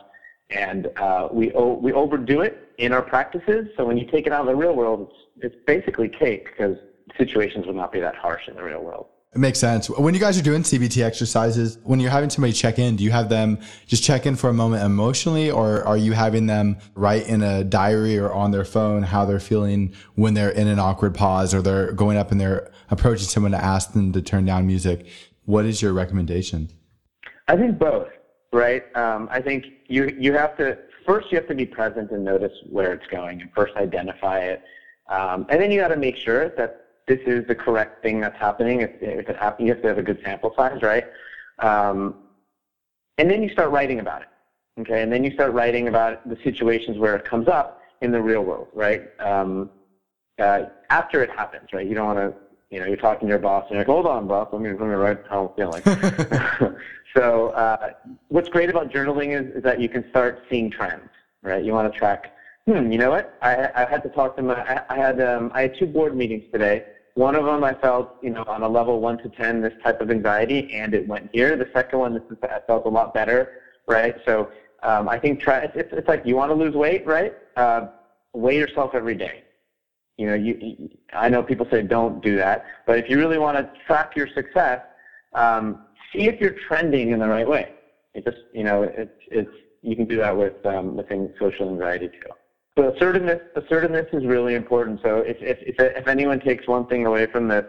[0.50, 3.68] And uh, we, o- we overdo it in our practices.
[3.76, 6.76] So when you take it out in the real world, it's, it's basically cake because
[7.16, 9.06] situations would not be that harsh in the real world.
[9.34, 9.90] It makes sense.
[9.90, 13.10] When you guys are doing CBT exercises, when you're having somebody check in, do you
[13.10, 17.26] have them just check in for a moment emotionally, or are you having them write
[17.26, 21.16] in a diary or on their phone how they're feeling when they're in an awkward
[21.16, 24.68] pause or they're going up and they're approaching someone to ask them to turn down
[24.68, 25.04] music?
[25.46, 26.70] What is your recommendation?
[27.48, 28.06] I think both,
[28.52, 28.84] right?
[28.96, 32.52] Um, I think you you have to first you have to be present and notice
[32.70, 34.62] where it's going, and first identify it,
[35.08, 38.38] um, and then you got to make sure that this is the correct thing that's
[38.38, 38.80] happening.
[38.80, 41.04] If, if it happens, you have to have a good sample size, right?
[41.58, 42.14] Um,
[43.18, 44.28] and then you start writing about it,
[44.80, 45.02] okay?
[45.02, 48.42] And then you start writing about the situations where it comes up in the real
[48.42, 49.02] world, right?
[49.20, 49.70] Um,
[50.38, 51.86] uh, after it happens, right?
[51.86, 52.34] You don't want to,
[52.70, 54.70] you know, you're talking to your boss and you're like, hold on, boss, let me,
[54.70, 55.82] let me write how I'm feeling.
[57.16, 57.90] so uh,
[58.28, 61.10] what's great about journaling is, is that you can start seeing trends,
[61.42, 61.62] right?
[61.62, 62.32] You want to track,
[62.66, 63.38] hmm, you know what?
[63.42, 66.16] I, I had to talk to my, I, I had, um, I had two board
[66.16, 69.60] meetings today one of them I felt, you know, on a level one to ten,
[69.60, 71.56] this type of anxiety, and it went here.
[71.56, 74.16] The second one, this is, I felt a lot better, right?
[74.26, 74.50] So
[74.82, 75.70] um, I think try.
[75.74, 77.34] It's, it's like you want to lose weight, right?
[77.56, 77.86] Uh,
[78.32, 79.44] weigh yourself every day.
[80.16, 83.56] You know, you, I know people say don't do that, but if you really want
[83.58, 84.80] to track your success,
[85.34, 87.72] um, see if you're trending in the right way.
[88.14, 89.50] It just, you know, it's it's
[89.82, 91.06] you can do that with um, with
[91.38, 92.30] social anxiety too.
[92.76, 95.00] So assertiveness, assertiveness is really important.
[95.02, 97.64] So if, if, if, if anyone takes one thing away from this,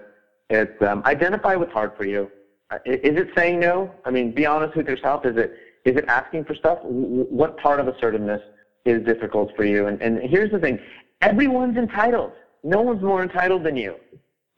[0.50, 2.32] it's um, identify what's hard for you.
[2.72, 3.92] Uh, is it saying no?
[4.06, 5.26] I mean, be honest with yourself.
[5.26, 5.54] Is it
[5.86, 6.80] is it asking for stuff?
[6.84, 8.42] What part of assertiveness
[8.86, 9.86] is difficult for you?
[9.86, 10.80] And, and here's the thing:
[11.22, 12.32] everyone's entitled.
[12.64, 13.96] No one's more entitled than you.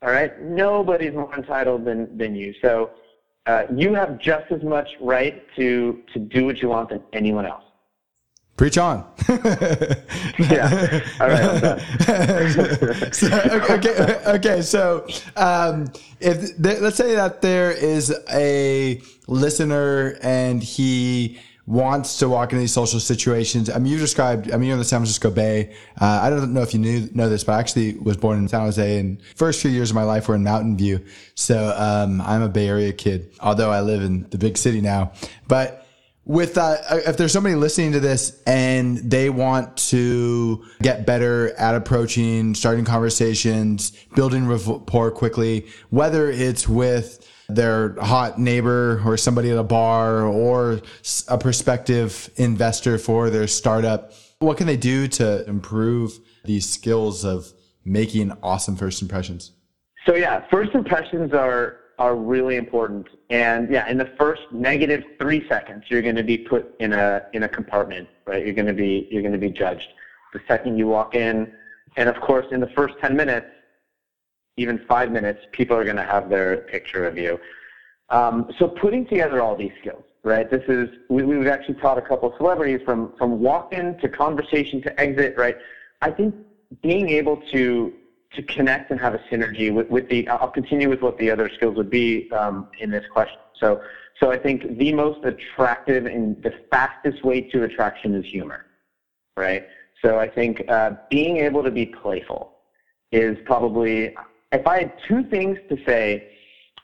[0.02, 2.54] All right, nobody's more entitled than than you.
[2.62, 2.92] So
[3.46, 7.46] uh, you have just as much right to to do what you want than anyone
[7.46, 7.64] else.
[8.58, 9.06] Preach on.
[10.40, 11.00] yeah.
[11.22, 11.80] All right.
[13.14, 13.28] so,
[13.70, 14.22] okay.
[14.26, 14.62] Okay.
[14.64, 22.54] So, um, if let's say that there is a listener and he wants to walk
[22.54, 23.70] into these social situations.
[23.70, 24.52] I mean, you described.
[24.52, 25.76] I mean, you're in the San Francisco Bay.
[26.02, 28.48] Uh, I don't know if you knew know this, but I actually was born in
[28.48, 31.06] San Jose, and first few years of my life were in Mountain View.
[31.36, 35.12] So um, I'm a Bay Area kid, although I live in the big city now.
[35.48, 35.87] But
[36.28, 41.74] with uh, if there's somebody listening to this and they want to get better at
[41.74, 49.58] approaching starting conversations building rapport quickly whether it's with their hot neighbor or somebody at
[49.58, 50.82] a bar or
[51.30, 57.52] a prospective investor for their startup what can they do to improve these skills of
[57.86, 59.54] making awesome first impressions?
[60.06, 63.08] So yeah first impressions are are really important.
[63.30, 67.24] And yeah, in the first negative three seconds, you're going to be put in a
[67.34, 68.46] in a compartment, right?
[68.46, 69.88] You're going to be you're going to be judged.
[70.34, 71.52] The second you walk in,
[71.96, 73.48] and of course, in the first 10 minutes,
[74.58, 77.40] even five minutes, people are going to have their picture of you.
[78.10, 80.50] Um, so putting together all these skills, right?
[80.50, 84.10] This is we, we've actually taught a couple of celebrities from from walk in to
[84.10, 85.58] conversation to exit, right?
[86.02, 86.36] I think
[86.82, 87.94] being able to
[88.36, 90.28] to connect and have a synergy with, with the.
[90.28, 93.38] I'll continue with what the other skills would be um, in this question.
[93.60, 93.82] So,
[94.20, 98.66] so I think the most attractive and the fastest way to attraction is humor,
[99.36, 99.68] right?
[100.04, 102.54] So I think uh, being able to be playful
[103.12, 104.16] is probably.
[104.52, 106.30] If I had two things to say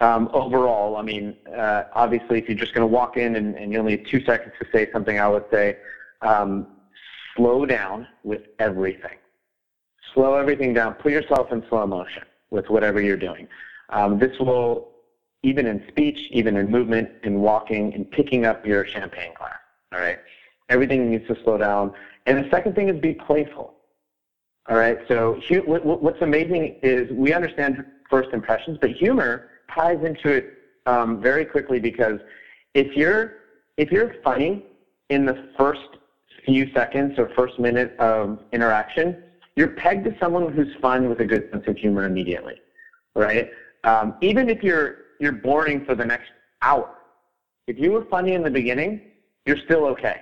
[0.01, 3.71] um, overall, I mean, uh, obviously, if you're just going to walk in and, and,
[3.71, 5.77] you only have two seconds to say something, I would say
[6.21, 6.67] um,
[7.36, 9.17] slow down with everything.
[10.13, 10.93] Slow everything down.
[10.95, 13.47] Put yourself in slow motion with whatever you're doing.
[13.89, 14.91] Um, this will,
[15.41, 19.56] even in speech, even in movement, in walking, in picking up your champagne glass.
[19.93, 20.19] All right,
[20.69, 21.93] everything needs to slow down.
[22.26, 23.73] And the second thing is be playful.
[24.69, 24.97] All right.
[25.08, 30.54] So what's amazing is we understand first impressions, but humor ties into it
[30.86, 32.19] um, very quickly because
[32.73, 33.34] if you're
[33.78, 34.65] if you're funny
[35.10, 35.82] in the first
[36.45, 39.23] few seconds or first minute of interaction,
[39.55, 42.61] you're pegged to someone who's fun with a good sense of humor immediately,
[43.15, 43.49] right?
[43.83, 46.89] Um, even if you're you're boring for the next hour,
[47.67, 48.99] if you were funny in the beginning,
[49.45, 50.21] you're still okay,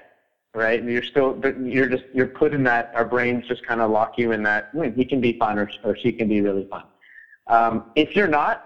[0.54, 0.84] right?
[0.84, 2.92] You're still but you're just you're put in that.
[2.94, 4.70] Our brains just kind of lock you in that.
[4.74, 6.84] Hmm, he can be fun or, or she can be really fun.
[7.48, 8.64] Um, if you're not,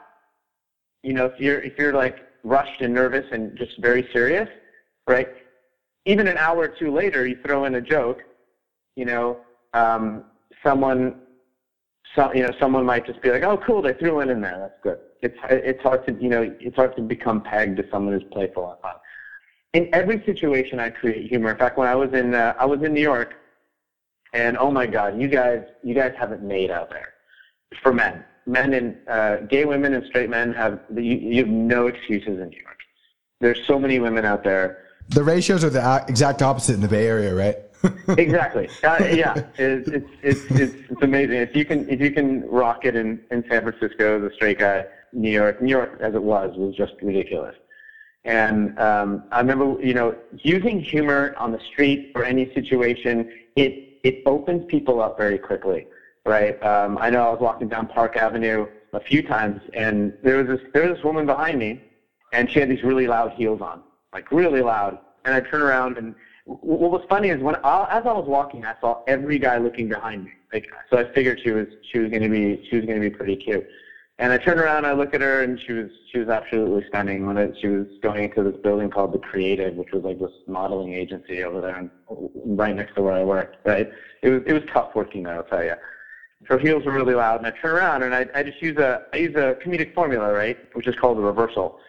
[1.04, 4.50] you know, if you're if you're like rushed and nervous and just very serious,
[5.08, 5.28] right?
[6.06, 8.22] Even an hour or two later, you throw in a joke,
[8.96, 9.40] you know,
[9.74, 10.24] um,
[10.66, 11.16] someone,
[12.16, 14.58] some, you know, someone might just be like, "Oh, cool, they threw it in there.
[14.60, 18.14] That's good." It's it's hard to you know it's hard to become pegged to someone
[18.14, 18.96] who's playful and fun.
[19.74, 21.52] In every situation, I create humor.
[21.52, 23.36] In fact, when I was in uh, I was in New York,
[24.34, 27.14] and oh my God, you guys you guys haven't made out there
[27.82, 31.88] for men men and uh, gay women and straight men have you, you have no
[31.88, 32.80] excuses in New York.
[33.42, 34.86] There's so many women out there.
[35.10, 37.58] The ratios are the exact opposite in the Bay Area, right?
[38.18, 38.70] Exactly.
[38.84, 41.36] Uh, yeah, it's, it's, it's, it's, it's amazing.
[41.36, 44.86] If you can if you can rock it in, in San Francisco a straight guy,
[45.14, 47.56] New York, New York as it was was just ridiculous.
[48.24, 54.00] And um, I remember, you know, using humor on the street or any situation, it
[54.04, 55.88] it opens people up very quickly
[56.26, 56.62] right?
[56.64, 60.48] Um, I know I was walking down Park Avenue a few times, and there was
[60.48, 61.82] this there was this woman behind me,
[62.34, 64.98] and she had these really loud heels on, like really loud.
[65.24, 68.66] And I turn around, and what was funny is when I, as I was walking,
[68.66, 70.32] I saw every guy looking behind me.
[70.54, 73.10] Like, so I figured she was she was going to be she was going to
[73.10, 73.68] be pretty cute.
[74.18, 77.26] And I turned around, I look at her, and she was she was absolutely stunning.
[77.26, 80.32] When it, she was going into this building called the Creative, which was like this
[80.48, 81.90] modeling agency over there, and
[82.46, 83.58] right next to where I worked.
[83.66, 83.90] Right,
[84.22, 85.74] it was it was tough working there, I'll tell you
[86.48, 89.04] her heels were really loud, and I turn around and I, I just use a
[89.14, 91.80] I use a comedic formula, right, which is called the reversal.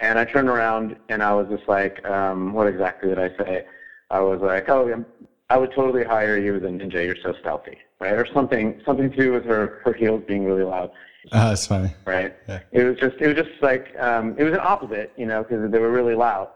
[0.00, 3.64] And I turned around and I was just like, um, what exactly did I say?
[4.12, 5.04] I was like, oh, I'm,
[5.50, 7.04] I would totally hire you as a ninja.
[7.04, 8.12] You're so stealthy, right?
[8.12, 10.90] Or something something to do with her her heels being really loud.
[11.32, 11.90] Oh, that's funny.
[12.06, 12.36] Right.
[12.48, 12.60] Yeah.
[12.70, 15.68] It was just it was just like um, it was an opposite, you know, because
[15.70, 16.50] they were really loud.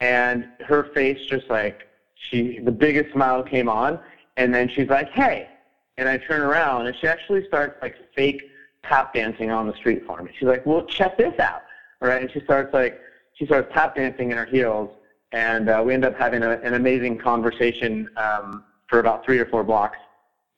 [0.00, 4.00] And her face just like she the biggest smile came on,
[4.36, 5.48] and then she's like, hey
[5.96, 8.42] and I turn around and she actually starts like fake
[8.82, 10.32] tap dancing on the street for me.
[10.38, 11.62] She's like, "Well, check this out,"
[12.00, 12.22] right?
[12.22, 13.00] And she starts like
[13.34, 14.90] she starts tap dancing in her heels,
[15.32, 19.46] and uh, we end up having a, an amazing conversation um, for about three or
[19.46, 19.98] four blocks,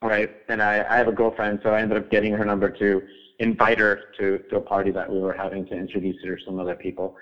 [0.03, 0.31] right?
[0.49, 3.03] And I, I have a girlfriend, so I ended up getting her number to
[3.39, 6.59] invite her to, to a party that we were having to introduce her to some
[6.59, 7.17] other people.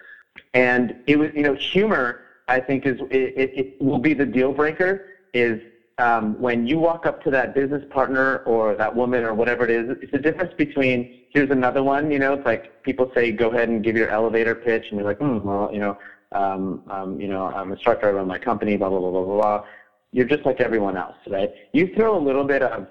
[0.55, 2.21] And it was, you know, humor.
[2.49, 5.07] I think is it, it, it will be the deal breaker.
[5.33, 5.61] Is
[5.99, 9.71] um, when you walk up to that business partner or that woman or whatever it
[9.71, 12.11] is, it's the difference between here's another one.
[12.11, 15.07] You know, it's like people say, go ahead and give your elevator pitch, and you're
[15.07, 15.97] like, hmm, well, you know,
[16.35, 19.25] um, um, you know, I'm a instructor, I run my company, blah blah blah blah
[19.25, 19.61] blah.
[20.13, 21.51] You're just like everyone else, right?
[21.73, 22.87] You throw a little bit of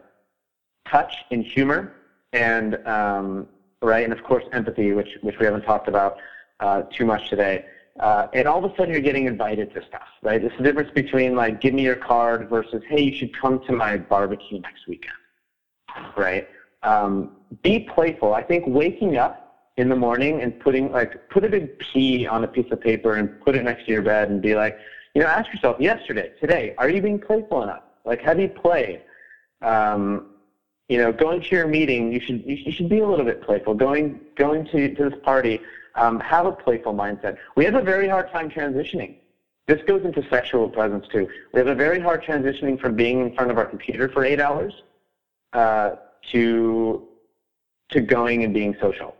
[0.87, 1.93] touch and humor,
[2.33, 3.47] and um,
[3.81, 6.17] right, and of course empathy, which which we haven't talked about
[6.59, 7.63] uh, too much today.
[7.99, 10.41] Uh, and all of a sudden you're getting invited to stuff, right?
[10.41, 13.73] It's the difference between like, give me your card versus, hey, you should come to
[13.73, 15.13] my barbecue next weekend,
[16.15, 16.47] right?
[16.83, 17.31] Um,
[17.63, 18.33] be playful.
[18.33, 22.43] I think waking up in the morning and putting like, put a big P on
[22.43, 24.77] a piece of paper and put it next to your bed and be like,
[25.13, 27.83] you know, ask yourself, yesterday, today, are you being playful enough?
[28.05, 29.01] Like, have you played?
[29.61, 30.27] Um,
[30.89, 33.73] you know, going to your meeting, you should you should be a little bit playful.
[33.73, 35.61] Going going to, to this party,
[35.95, 37.37] um, have a playful mindset.
[37.55, 39.15] We have a very hard time transitioning.
[39.67, 41.29] This goes into sexual presence too.
[41.53, 44.41] We have a very hard transitioning from being in front of our computer for eight
[44.41, 44.73] hours
[45.53, 45.91] uh,
[46.31, 47.07] to
[47.91, 49.15] to going and being social,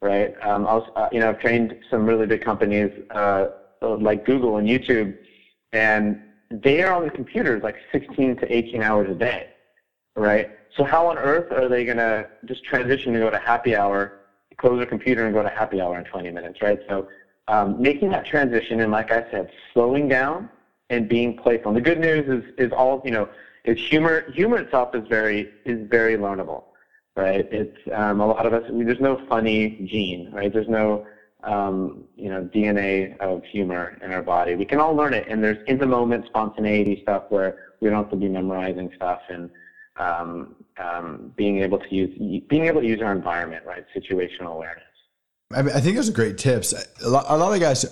[0.00, 0.32] right?
[0.42, 3.46] Um, I was, uh, you know, I've trained some really big companies uh,
[3.80, 5.14] like Google and YouTube,
[5.72, 6.16] and
[6.50, 9.48] they are on the computers like 16 to 18 hours a day,
[10.14, 10.48] right?
[10.76, 14.12] So how on earth are they going to just transition to go to happy hour,
[14.58, 16.78] close their computer and go to happy hour in 20 minutes, right?
[16.88, 17.08] So
[17.48, 20.48] um, making that transition and like I said, slowing down
[20.90, 21.70] and being playful.
[21.70, 23.28] And the good news is, is all, you know,
[23.64, 26.64] is humor, humor itself is very, is very learnable,
[27.16, 27.48] right?
[27.50, 30.52] It's, um, a lot of us, I mean, there's no funny gene, right?
[30.52, 31.06] There's no,
[31.42, 34.54] um, you know, DNA of humor in our body.
[34.54, 37.98] We can all learn it, and there's in the moment spontaneity stuff where we don't
[38.02, 39.50] have to be memorizing stuff and
[39.96, 43.86] um, um, being able to use being able to use our environment, right?
[43.96, 44.84] Situational awareness.
[45.54, 46.74] I, mean, I think those are great tips.
[47.02, 47.86] A lot, a lot of guys,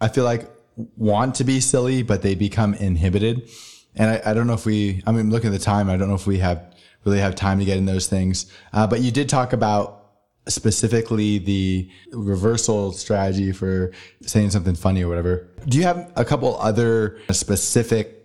[0.00, 0.48] I feel like,
[0.96, 3.50] want to be silly, but they become inhibited.
[3.96, 6.08] And I, I don't know if we, I mean, looking at the time, I don't
[6.08, 6.71] know if we have
[7.04, 8.52] really have time to get in those things.
[8.72, 10.02] Uh, but you did talk about
[10.48, 13.92] specifically the reversal strategy for
[14.22, 15.48] saying something funny or whatever.
[15.66, 18.24] Do you have a couple other specific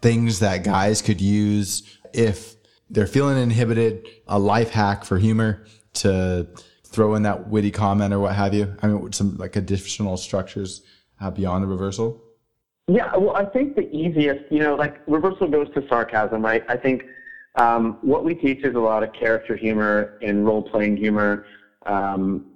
[0.00, 2.56] things that guys could use if
[2.90, 5.64] they're feeling inhibited, a life hack for humor
[5.94, 6.46] to
[6.84, 8.74] throw in that witty comment or what have you?
[8.82, 10.82] I mean, some like additional structures
[11.20, 12.20] uh, beyond the reversal?
[12.88, 16.64] Yeah, well, I think the easiest, you know, like reversal goes to sarcasm, right?
[16.68, 17.04] I think
[17.56, 21.44] um, what we teach is a lot of character humor and role playing humor.
[21.86, 22.46] Um,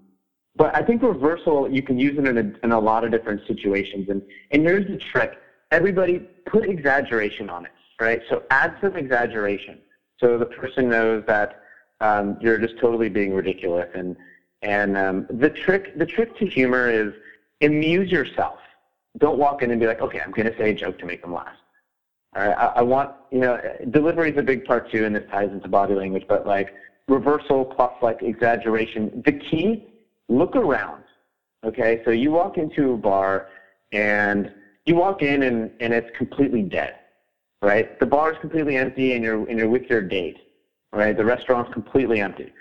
[0.57, 3.43] but I think reversal, you can use it in a, in a lot of different
[3.47, 4.09] situations.
[4.09, 5.39] And, and here's the trick
[5.73, 8.23] everybody put exaggeration on it, right?
[8.29, 9.79] So add some exaggeration.
[10.19, 11.61] So the person knows that
[12.01, 13.89] um, you're just totally being ridiculous.
[13.95, 14.17] And,
[14.63, 17.13] and um, the, trick, the trick to humor is
[17.61, 18.59] amuse yourself.
[19.19, 21.21] Don't walk in and be like, okay, I'm going to say a joke to make
[21.21, 21.57] them laugh.
[22.37, 23.59] All right, I, I want, you know,
[23.91, 26.69] delivery is a big part too, and this ties into body language, but like
[27.09, 29.23] reversal plus like exaggeration.
[29.25, 29.85] The key,
[30.29, 31.05] look around.
[31.65, 33.49] Okay, so you walk into a bar
[33.93, 34.53] and
[34.85, 36.97] you walk in and, and it's completely dead,
[37.63, 37.99] right?
[37.99, 40.37] The bar is completely empty and you're, and you're with your date,
[40.93, 41.17] right?
[41.17, 42.53] The restaurant's completely empty.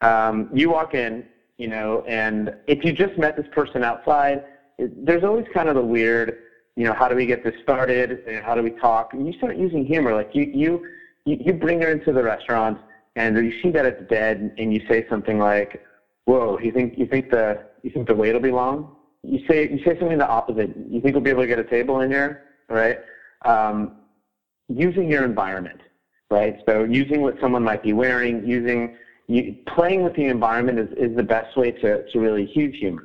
[0.00, 1.24] Um, you walk in,
[1.58, 4.44] you know, and if you just met this person outside,
[4.78, 6.38] there's always kind of the weird,
[6.76, 9.12] you know, how do we get this started and how do we talk?
[9.12, 10.12] And you start using humor.
[10.14, 10.80] Like you, you,
[11.24, 12.78] you bring her into the restaurant
[13.16, 15.80] and you see that it's dead and you say something like,
[16.24, 18.96] whoa, you think, you think the, you think the wait will be long?
[19.22, 20.74] You say, you say something the opposite.
[20.76, 22.98] You think we'll be able to get a table in here, right?
[23.44, 23.92] Um,
[24.68, 25.80] using your environment,
[26.30, 26.56] right?
[26.68, 28.90] So using what someone might be wearing, using,
[29.28, 33.04] you, playing with the environment is, is the best way to, to really use humor.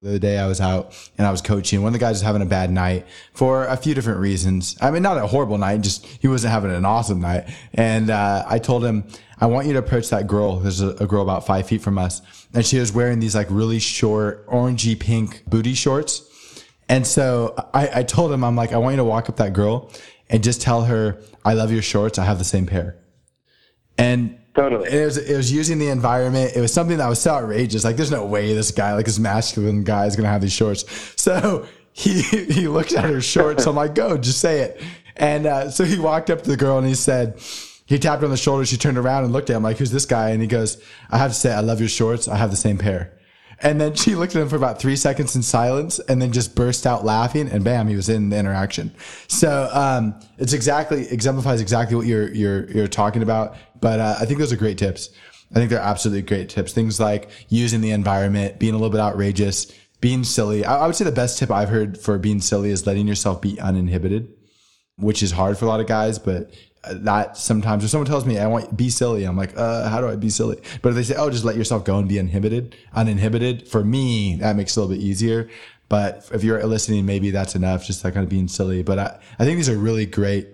[0.00, 1.82] The other day I was out and I was coaching.
[1.82, 4.76] One of the guys was having a bad night for a few different reasons.
[4.80, 7.50] I mean, not a horrible night, just he wasn't having an awesome night.
[7.74, 9.08] And uh, I told him,
[9.40, 10.60] I want you to approach that girl.
[10.60, 12.22] There's a, a, girl about five feet from us,
[12.54, 16.62] and she was wearing these like really short orangey pink booty shorts.
[16.88, 19.52] And so I, I told him, I'm like, I want you to walk up that
[19.52, 19.90] girl
[20.30, 22.20] and just tell her, I love your shorts.
[22.20, 22.96] I have the same pair.
[23.96, 24.90] And Totally.
[24.90, 26.52] it was it was using the environment.
[26.56, 27.84] It was something that was so outrageous.
[27.84, 30.84] Like, there's no way this guy, like this masculine guy, is gonna have these shorts.
[31.16, 33.66] So he he looked at her shorts.
[33.66, 34.82] I'm like, go, just say it.
[35.14, 37.40] And uh, so he walked up to the girl and he said,
[37.86, 38.66] he tapped her on the shoulder.
[38.66, 40.30] She turned around and looked at him like, who's this guy?
[40.30, 40.80] And he goes,
[41.10, 42.28] I have to say, I love your shorts.
[42.28, 43.17] I have the same pair.
[43.60, 46.54] And then she looked at him for about three seconds in silence and then just
[46.54, 48.94] burst out laughing and bam, he was in the interaction.
[49.26, 53.56] So, um, it's exactly, exemplifies exactly what you're, you're, you're talking about.
[53.80, 55.10] But, uh, I think those are great tips.
[55.50, 56.72] I think they're absolutely great tips.
[56.72, 60.64] Things like using the environment, being a little bit outrageous, being silly.
[60.64, 63.40] I, I would say the best tip I've heard for being silly is letting yourself
[63.40, 64.32] be uninhibited,
[64.98, 66.52] which is hard for a lot of guys, but
[66.92, 70.08] that sometimes if someone tells me I want be silly, I'm like, uh, how do
[70.08, 70.60] I be silly?
[70.82, 74.36] But if they say, oh, just let yourself go and be inhibited, uninhibited, for me,
[74.36, 75.48] that makes it a little bit easier.
[75.88, 78.82] But if you're listening, maybe that's enough, just that kind of being silly.
[78.82, 80.48] But I, I think these are really great,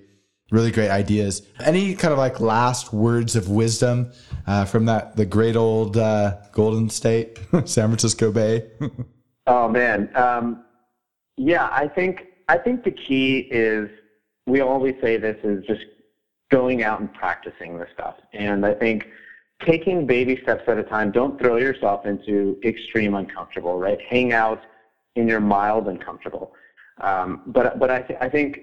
[0.51, 1.43] really great ideas.
[1.59, 4.13] Any kind of like last words of wisdom
[4.47, 8.71] uh, from that the great old uh, Golden State, San Francisco Bay?
[9.47, 10.65] oh man, um,
[11.37, 13.91] yeah, I think I think the key is
[14.47, 15.85] we always say this is just
[16.55, 18.15] going out and practicing this stuff.
[18.33, 19.09] And I think
[19.67, 23.99] taking baby steps at a time, don't throw yourself into extreme uncomfortable, right?
[24.09, 24.61] Hang out
[25.17, 26.53] in your mild uncomfortable.
[27.01, 28.61] Um, but but I, th- I think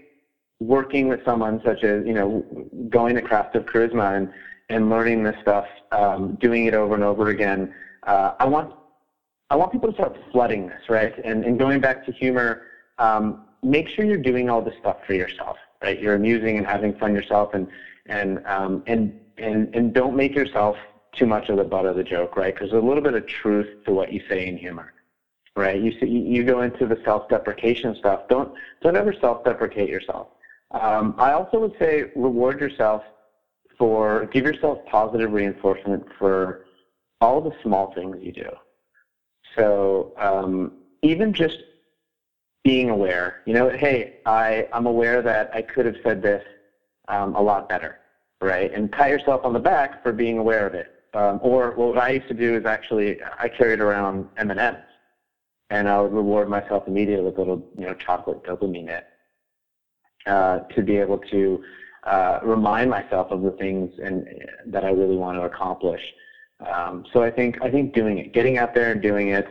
[0.61, 2.45] working with someone such as, you know,
[2.89, 4.29] going to Craft of Charisma and,
[4.69, 7.73] and learning this stuff, um, doing it over and over again,
[8.03, 8.73] uh, I want
[9.49, 11.13] I want people to start flooding this, right?
[11.25, 12.61] And, and going back to humor,
[12.99, 15.99] um, make sure you're doing all this stuff for yourself right?
[15.99, 17.67] You're amusing and having fun yourself, and
[18.05, 20.75] and um, and and and don't make yourself
[21.13, 22.53] too much of the butt of the joke, right?
[22.53, 24.93] Because there's a little bit of truth to what you say in humor,
[25.55, 25.79] right?
[25.79, 28.21] You you go into the self-deprecation stuff.
[28.29, 28.51] Don't
[28.81, 30.27] don't ever self-deprecate yourself.
[30.71, 33.03] Um, I also would say reward yourself
[33.77, 36.61] for give yourself positive reinforcement for
[37.19, 38.49] all the small things you do.
[39.55, 40.71] So um,
[41.01, 41.63] even just
[42.63, 46.43] being aware, you know, hey, I, I'm aware that I could have said this
[47.07, 47.97] um, a lot better,
[48.39, 48.71] right?
[48.71, 50.87] And pat yourself on the back for being aware of it.
[51.13, 54.75] Um, or what I used to do is actually I carried around M&Ms,
[55.69, 59.05] and I would reward myself immediately with a little, you know, chocolate dopamine hit
[60.25, 61.61] uh, to be able to
[62.03, 64.25] uh, remind myself of the things and
[64.65, 66.01] that I really want to accomplish.
[66.65, 69.47] Um, so I think I think doing it, getting out there and doing it,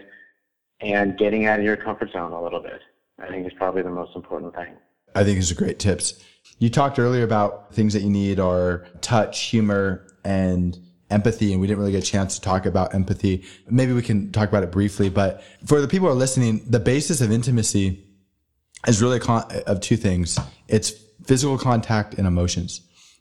[0.81, 2.81] and getting out of your comfort zone a little bit,
[3.21, 4.75] I think is probably the most important thing.
[5.15, 6.23] I think these are great tips.
[6.59, 10.79] You talked earlier about things that you need are touch, humor, and
[11.11, 13.45] empathy, and we didn't really get a chance to talk about empathy.
[13.69, 16.81] Maybe we can talk about it briefly, but for the people who are listening, the
[16.81, 18.05] basis of intimacy
[18.87, 19.21] is really
[19.67, 20.39] of two things.
[20.69, 20.93] It's
[21.27, 22.81] physical contact and emotions,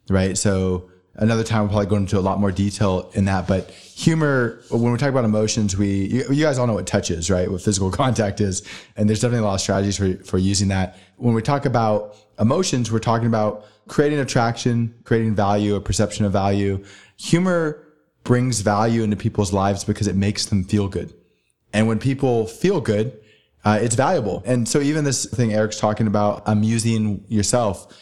[0.10, 0.38] right?
[0.38, 4.62] So another time we'll probably go into a lot more detail in that, but humor,
[4.70, 7.51] when we talk about emotions, we, you, you guys all know what touch is, right?
[7.51, 8.64] What physical contact is.
[8.95, 10.97] And there's definitely a lot of strategies for, for using that.
[11.18, 16.32] When we talk about emotions, we're talking about creating attraction, creating value, a perception of
[16.32, 16.84] value.
[17.18, 17.84] Humor
[18.24, 21.14] brings value into people's lives because it makes them feel good.
[21.74, 23.20] And when people feel good,
[23.66, 24.41] uh, it's valuable.
[24.45, 27.93] And so even this thing Eric's talking about, amusing yourself,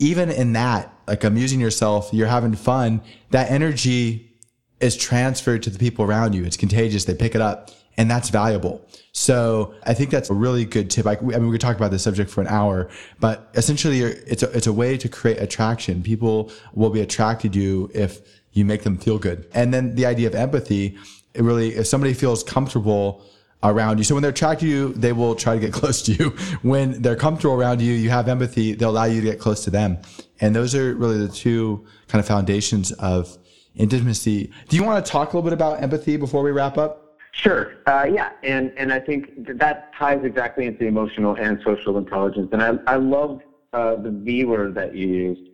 [0.00, 4.34] even in that, like amusing yourself, you're having fun, that energy
[4.80, 6.42] is transferred to the people around you.
[6.44, 7.04] It's contagious.
[7.04, 8.84] They pick it up and that's valuable.
[9.12, 11.06] So I think that's a really good tip.
[11.06, 12.88] I, I mean, we could talk about this subject for an hour,
[13.20, 16.02] but essentially it's a, it's a way to create attraction.
[16.02, 18.20] People will be attracted to you if
[18.52, 19.46] you make them feel good.
[19.52, 20.96] And then the idea of empathy,
[21.34, 23.22] it really, if somebody feels comfortable
[23.62, 24.04] around you.
[24.04, 26.30] So when they're attracted to you, they will try to get close to you.
[26.62, 29.70] When they're comfortable around you, you have empathy, they'll allow you to get close to
[29.70, 29.98] them.
[30.40, 33.36] And those are really the two kind of foundations of
[33.76, 34.52] intimacy.
[34.68, 37.18] Do you want to talk a little bit about empathy before we wrap up?
[37.32, 37.76] Sure.
[37.86, 42.48] Uh, yeah, and and I think that ties exactly into emotional and social intelligence.
[42.52, 43.40] And I I love
[43.72, 45.48] uh, the V word that you used,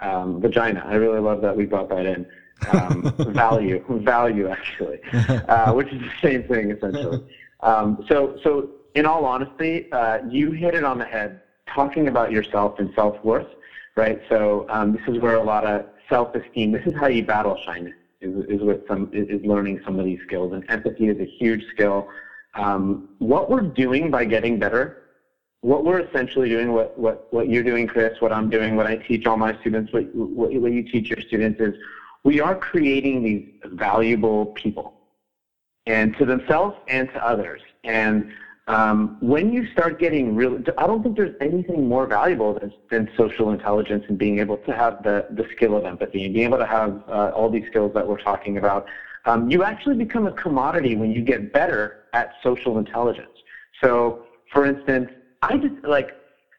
[0.00, 0.82] um, vagina.
[0.84, 2.26] I really love that we brought that in.
[2.72, 7.24] Um, value, value actually, uh, which is the same thing essentially.
[7.62, 11.40] Um, so, so in all honesty, uh, you hit it on the head
[11.72, 13.46] talking about yourself and self-worth,
[13.96, 14.20] right?
[14.28, 17.94] So um, this is where a lot of self-esteem, this is how you battle shyness,
[18.20, 20.52] is, is with some, is learning some of these skills.
[20.52, 22.08] And empathy is a huge skill.
[22.54, 24.98] Um, what we're doing by getting better,
[25.62, 28.96] what we're essentially doing, what, what, what you're doing, Chris, what I'm doing, what I
[28.96, 31.74] teach all my students, what, what, what you teach your students is
[32.24, 34.94] we are creating these valuable people
[35.86, 37.60] and to themselves and to others.
[37.84, 38.30] And
[38.68, 43.10] um, when you start getting real, I don't think there's anything more valuable than, than,
[43.16, 46.58] social intelligence and being able to have the, the skill of empathy and being able
[46.58, 48.86] to have uh, all these skills that we're talking about.
[49.24, 53.30] Um, you actually become a commodity when you get better at social intelligence.
[53.82, 55.10] So, for instance,
[55.42, 56.10] I just like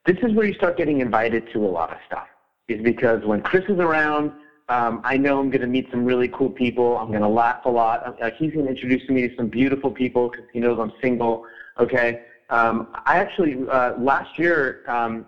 [0.06, 2.28] this is where you start getting invited to a lot of stuff.
[2.68, 4.32] Is because when Chris is around,
[4.70, 6.98] um, I know I'm going to meet some really cool people.
[6.98, 8.22] I'm going to laugh a lot.
[8.22, 11.46] Uh, he's going to introduce me to some beautiful people because he knows I'm single.
[11.80, 12.22] Okay.
[12.50, 15.26] Um, I actually uh, last year um,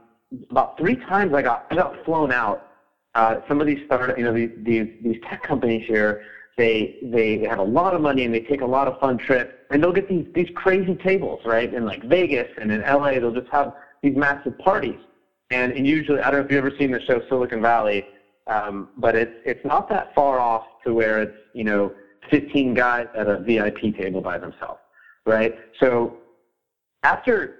[0.50, 2.68] about three times I got I got flown out.
[3.14, 6.22] Uh, some of these start you know these, these these tech companies here
[6.58, 9.54] they they have a lot of money and they take a lot of fun trips
[9.72, 13.34] and they'll get these these crazy tables right in like Vegas and in LA they'll
[13.34, 15.00] just have these massive parties
[15.50, 18.06] and, and usually I don't know if you've ever seen the show Silicon Valley
[18.48, 21.92] um, but it's it's not that far off to where it's you know
[22.30, 24.80] 15 guys at a VIP table by themselves,
[25.26, 25.56] right?
[25.80, 26.18] So
[27.04, 27.58] after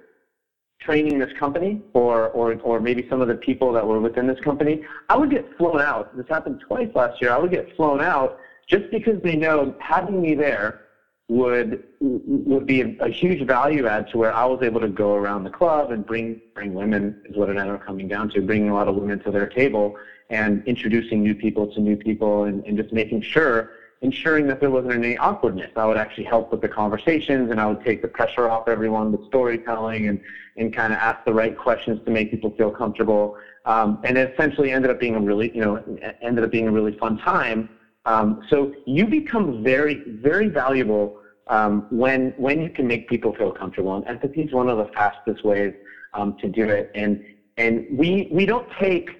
[0.80, 4.38] training this company or, or, or maybe some of the people that were within this
[4.40, 6.16] company, I would get flown out.
[6.16, 7.32] This happened twice last year.
[7.32, 10.80] I would get flown out just because they know having me there
[11.28, 15.14] would would be a, a, huge value add to where I was able to go
[15.14, 18.40] around the club and bring bring women is what it ended up coming down to,
[18.40, 19.96] bringing a lot of women to their table
[20.30, 23.70] and introducing new people to new people and, and just making sure
[24.02, 25.70] ensuring that there wasn't any awkwardness.
[25.74, 29.12] I would actually help with the conversations and I would take the pressure off everyone
[29.12, 30.20] with storytelling and,
[30.56, 33.36] and kind of ask the right questions to make people feel comfortable.
[33.64, 35.82] Um, and it essentially ended up being a really, you know,
[36.20, 37.70] ended up being a really fun time.
[38.04, 41.18] Um, so you become very, very valuable
[41.48, 43.96] um, when when you can make people feel comfortable.
[43.96, 45.72] And empathy is one of the fastest ways
[46.14, 46.90] um, to do it.
[46.94, 47.24] And
[47.56, 49.10] and we we don't take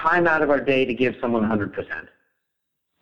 [0.00, 1.70] time out of our day to give someone 100%.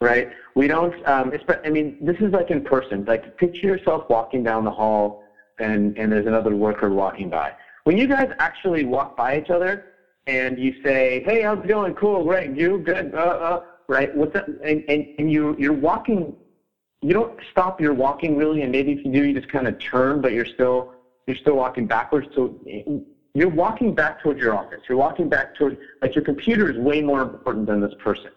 [0.01, 0.29] Right?
[0.55, 1.33] We don't, um,
[1.65, 3.05] I mean, this is like in person.
[3.07, 5.23] Like, picture yourself walking down the hall
[5.59, 7.53] and, and there's another worker walking by.
[7.85, 9.85] When you guys actually walk by each other
[10.27, 11.95] and you say, hey, how's it going?
[11.95, 14.15] Cool, great, you, good, uh, uh, right?
[14.15, 14.47] What's that?
[14.63, 16.35] And, and, and you, you're walking,
[17.01, 19.79] you don't stop your walking really, and maybe if you do, you just kind of
[19.79, 20.91] turn, but you're still,
[21.27, 22.27] you're still walking backwards.
[22.35, 22.55] So
[23.37, 24.81] you're walking back towards your office.
[24.89, 28.31] You're walking back towards, like your computer is way more important than this person,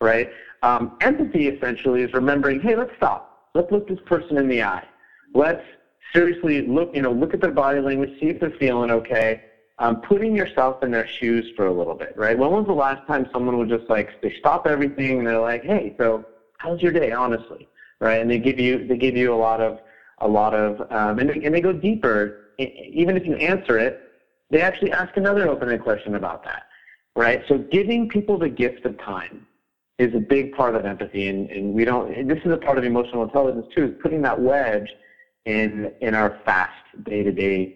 [0.00, 0.28] right?
[0.62, 3.50] Um, empathy essentially is remembering, hey, let's stop.
[3.54, 4.86] Let's look this person in the eye.
[5.34, 5.62] Let's
[6.14, 9.40] seriously look, you know, look at their body language, see if they're feeling okay.
[9.80, 12.36] Um, putting yourself in their shoes for a little bit, right?
[12.36, 15.62] When was the last time someone would just like they stop everything and they're like,
[15.62, 16.24] hey, so
[16.58, 17.68] how's your day, honestly,
[18.00, 18.20] right?
[18.20, 19.78] And they give you they give you a lot of
[20.20, 22.34] a lot of um, and, they, and they go deeper.
[22.58, 24.07] Even if you answer it,
[24.50, 26.62] they actually ask another open-ended question about that,
[27.16, 27.42] right?
[27.48, 29.46] So giving people the gift of time
[29.98, 32.12] is a big part of empathy, and, and we don't.
[32.14, 34.88] And this is a part of emotional intelligence too, is putting that wedge
[35.44, 36.72] in in our fast
[37.04, 37.74] day-to-day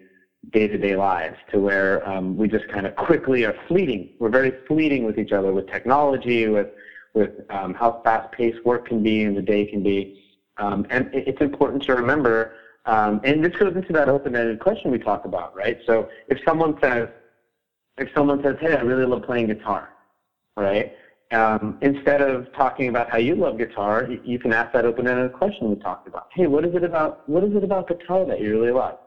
[0.50, 4.08] day-to-day lives to where um, we just kind of quickly are fleeting.
[4.18, 6.68] We're very fleeting with each other with technology, with
[7.14, 10.18] with um, how fast-paced work can be and the day can be.
[10.56, 12.52] Um, and it's important to remember,
[12.84, 15.78] um, and this goes into that open-ended question we talked about, right?
[15.86, 17.08] So if someone says,
[17.98, 19.90] if someone says, "Hey, I really love playing guitar,"
[20.56, 20.92] right?
[21.30, 25.70] Um, instead of talking about how you love guitar, you can ask that open-ended question
[25.70, 26.26] we talked about.
[26.34, 28.98] Hey, what is it about what is it about guitar that you really love?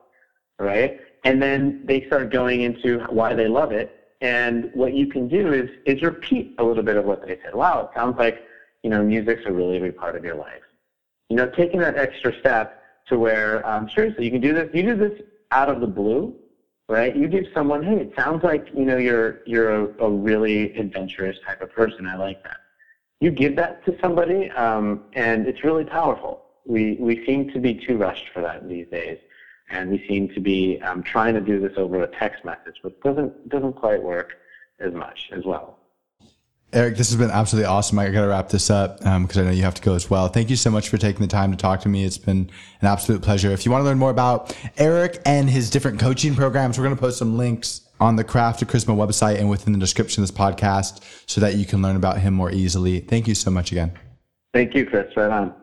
[0.58, 0.98] Right?
[1.24, 3.92] And then they start going into why they love it.
[4.22, 7.54] And what you can do is is repeat a little bit of what they said.
[7.54, 8.38] Wow, it sounds like
[8.84, 10.62] you know music's a really big part of your life.
[11.30, 14.70] You know, taking that extra step to where um, seriously you can do this.
[14.74, 16.36] You do this out of the blue,
[16.90, 17.16] right?
[17.16, 21.38] You give someone, hey, it sounds like you know you're you're a, a really adventurous
[21.46, 22.06] type of person.
[22.06, 22.58] I like that.
[23.20, 26.44] You give that to somebody, um, and it's really powerful.
[26.66, 29.18] We we seem to be too rushed for that these days,
[29.70, 33.00] and we seem to be um, trying to do this over a text message, but
[33.02, 34.34] doesn't doesn't quite work
[34.80, 35.80] as much as well.
[36.76, 37.98] Eric, this has been absolutely awesome.
[38.00, 40.10] I got to wrap this up because um, I know you have to go as
[40.10, 40.28] well.
[40.28, 42.04] Thank you so much for taking the time to talk to me.
[42.04, 42.50] It's been
[42.82, 43.52] an absolute pleasure.
[43.52, 46.96] If you want to learn more about Eric and his different coaching programs, we're going
[46.96, 50.28] to post some links on the Craft of Charisma website and within the description of
[50.28, 53.00] this podcast so that you can learn about him more easily.
[53.00, 53.98] Thank you so much again.
[54.54, 55.16] Thank you, Chris.
[55.16, 55.54] Right on.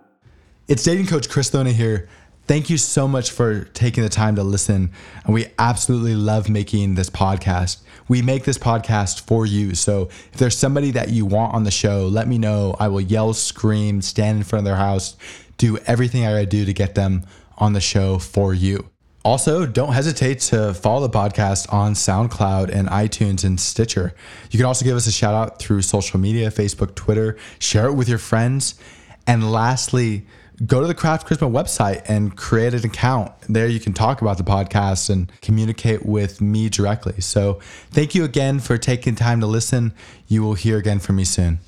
[0.66, 2.08] It's dating coach Chris Thona here.
[2.46, 4.90] Thank you so much for taking the time to listen.
[5.24, 7.82] And we absolutely love making this podcast.
[8.08, 9.74] We make this podcast for you.
[9.74, 12.74] So if there's somebody that you want on the show, let me know.
[12.80, 15.16] I will yell, scream, stand in front of their house,
[15.56, 17.24] do everything I gotta do to get them
[17.58, 18.88] on the show for you.
[19.24, 24.14] Also, don't hesitate to follow the podcast on SoundCloud and iTunes and Stitcher.
[24.50, 27.92] You can also give us a shout out through social media Facebook, Twitter, share it
[27.92, 28.74] with your friends.
[29.24, 30.26] And lastly,
[30.66, 33.32] go to the Craft Charisma website and create an account.
[33.48, 37.20] There you can talk about the podcast and communicate with me directly.
[37.20, 37.60] So
[37.90, 39.92] thank you again for taking time to listen.
[40.28, 41.60] You will hear again from me soon.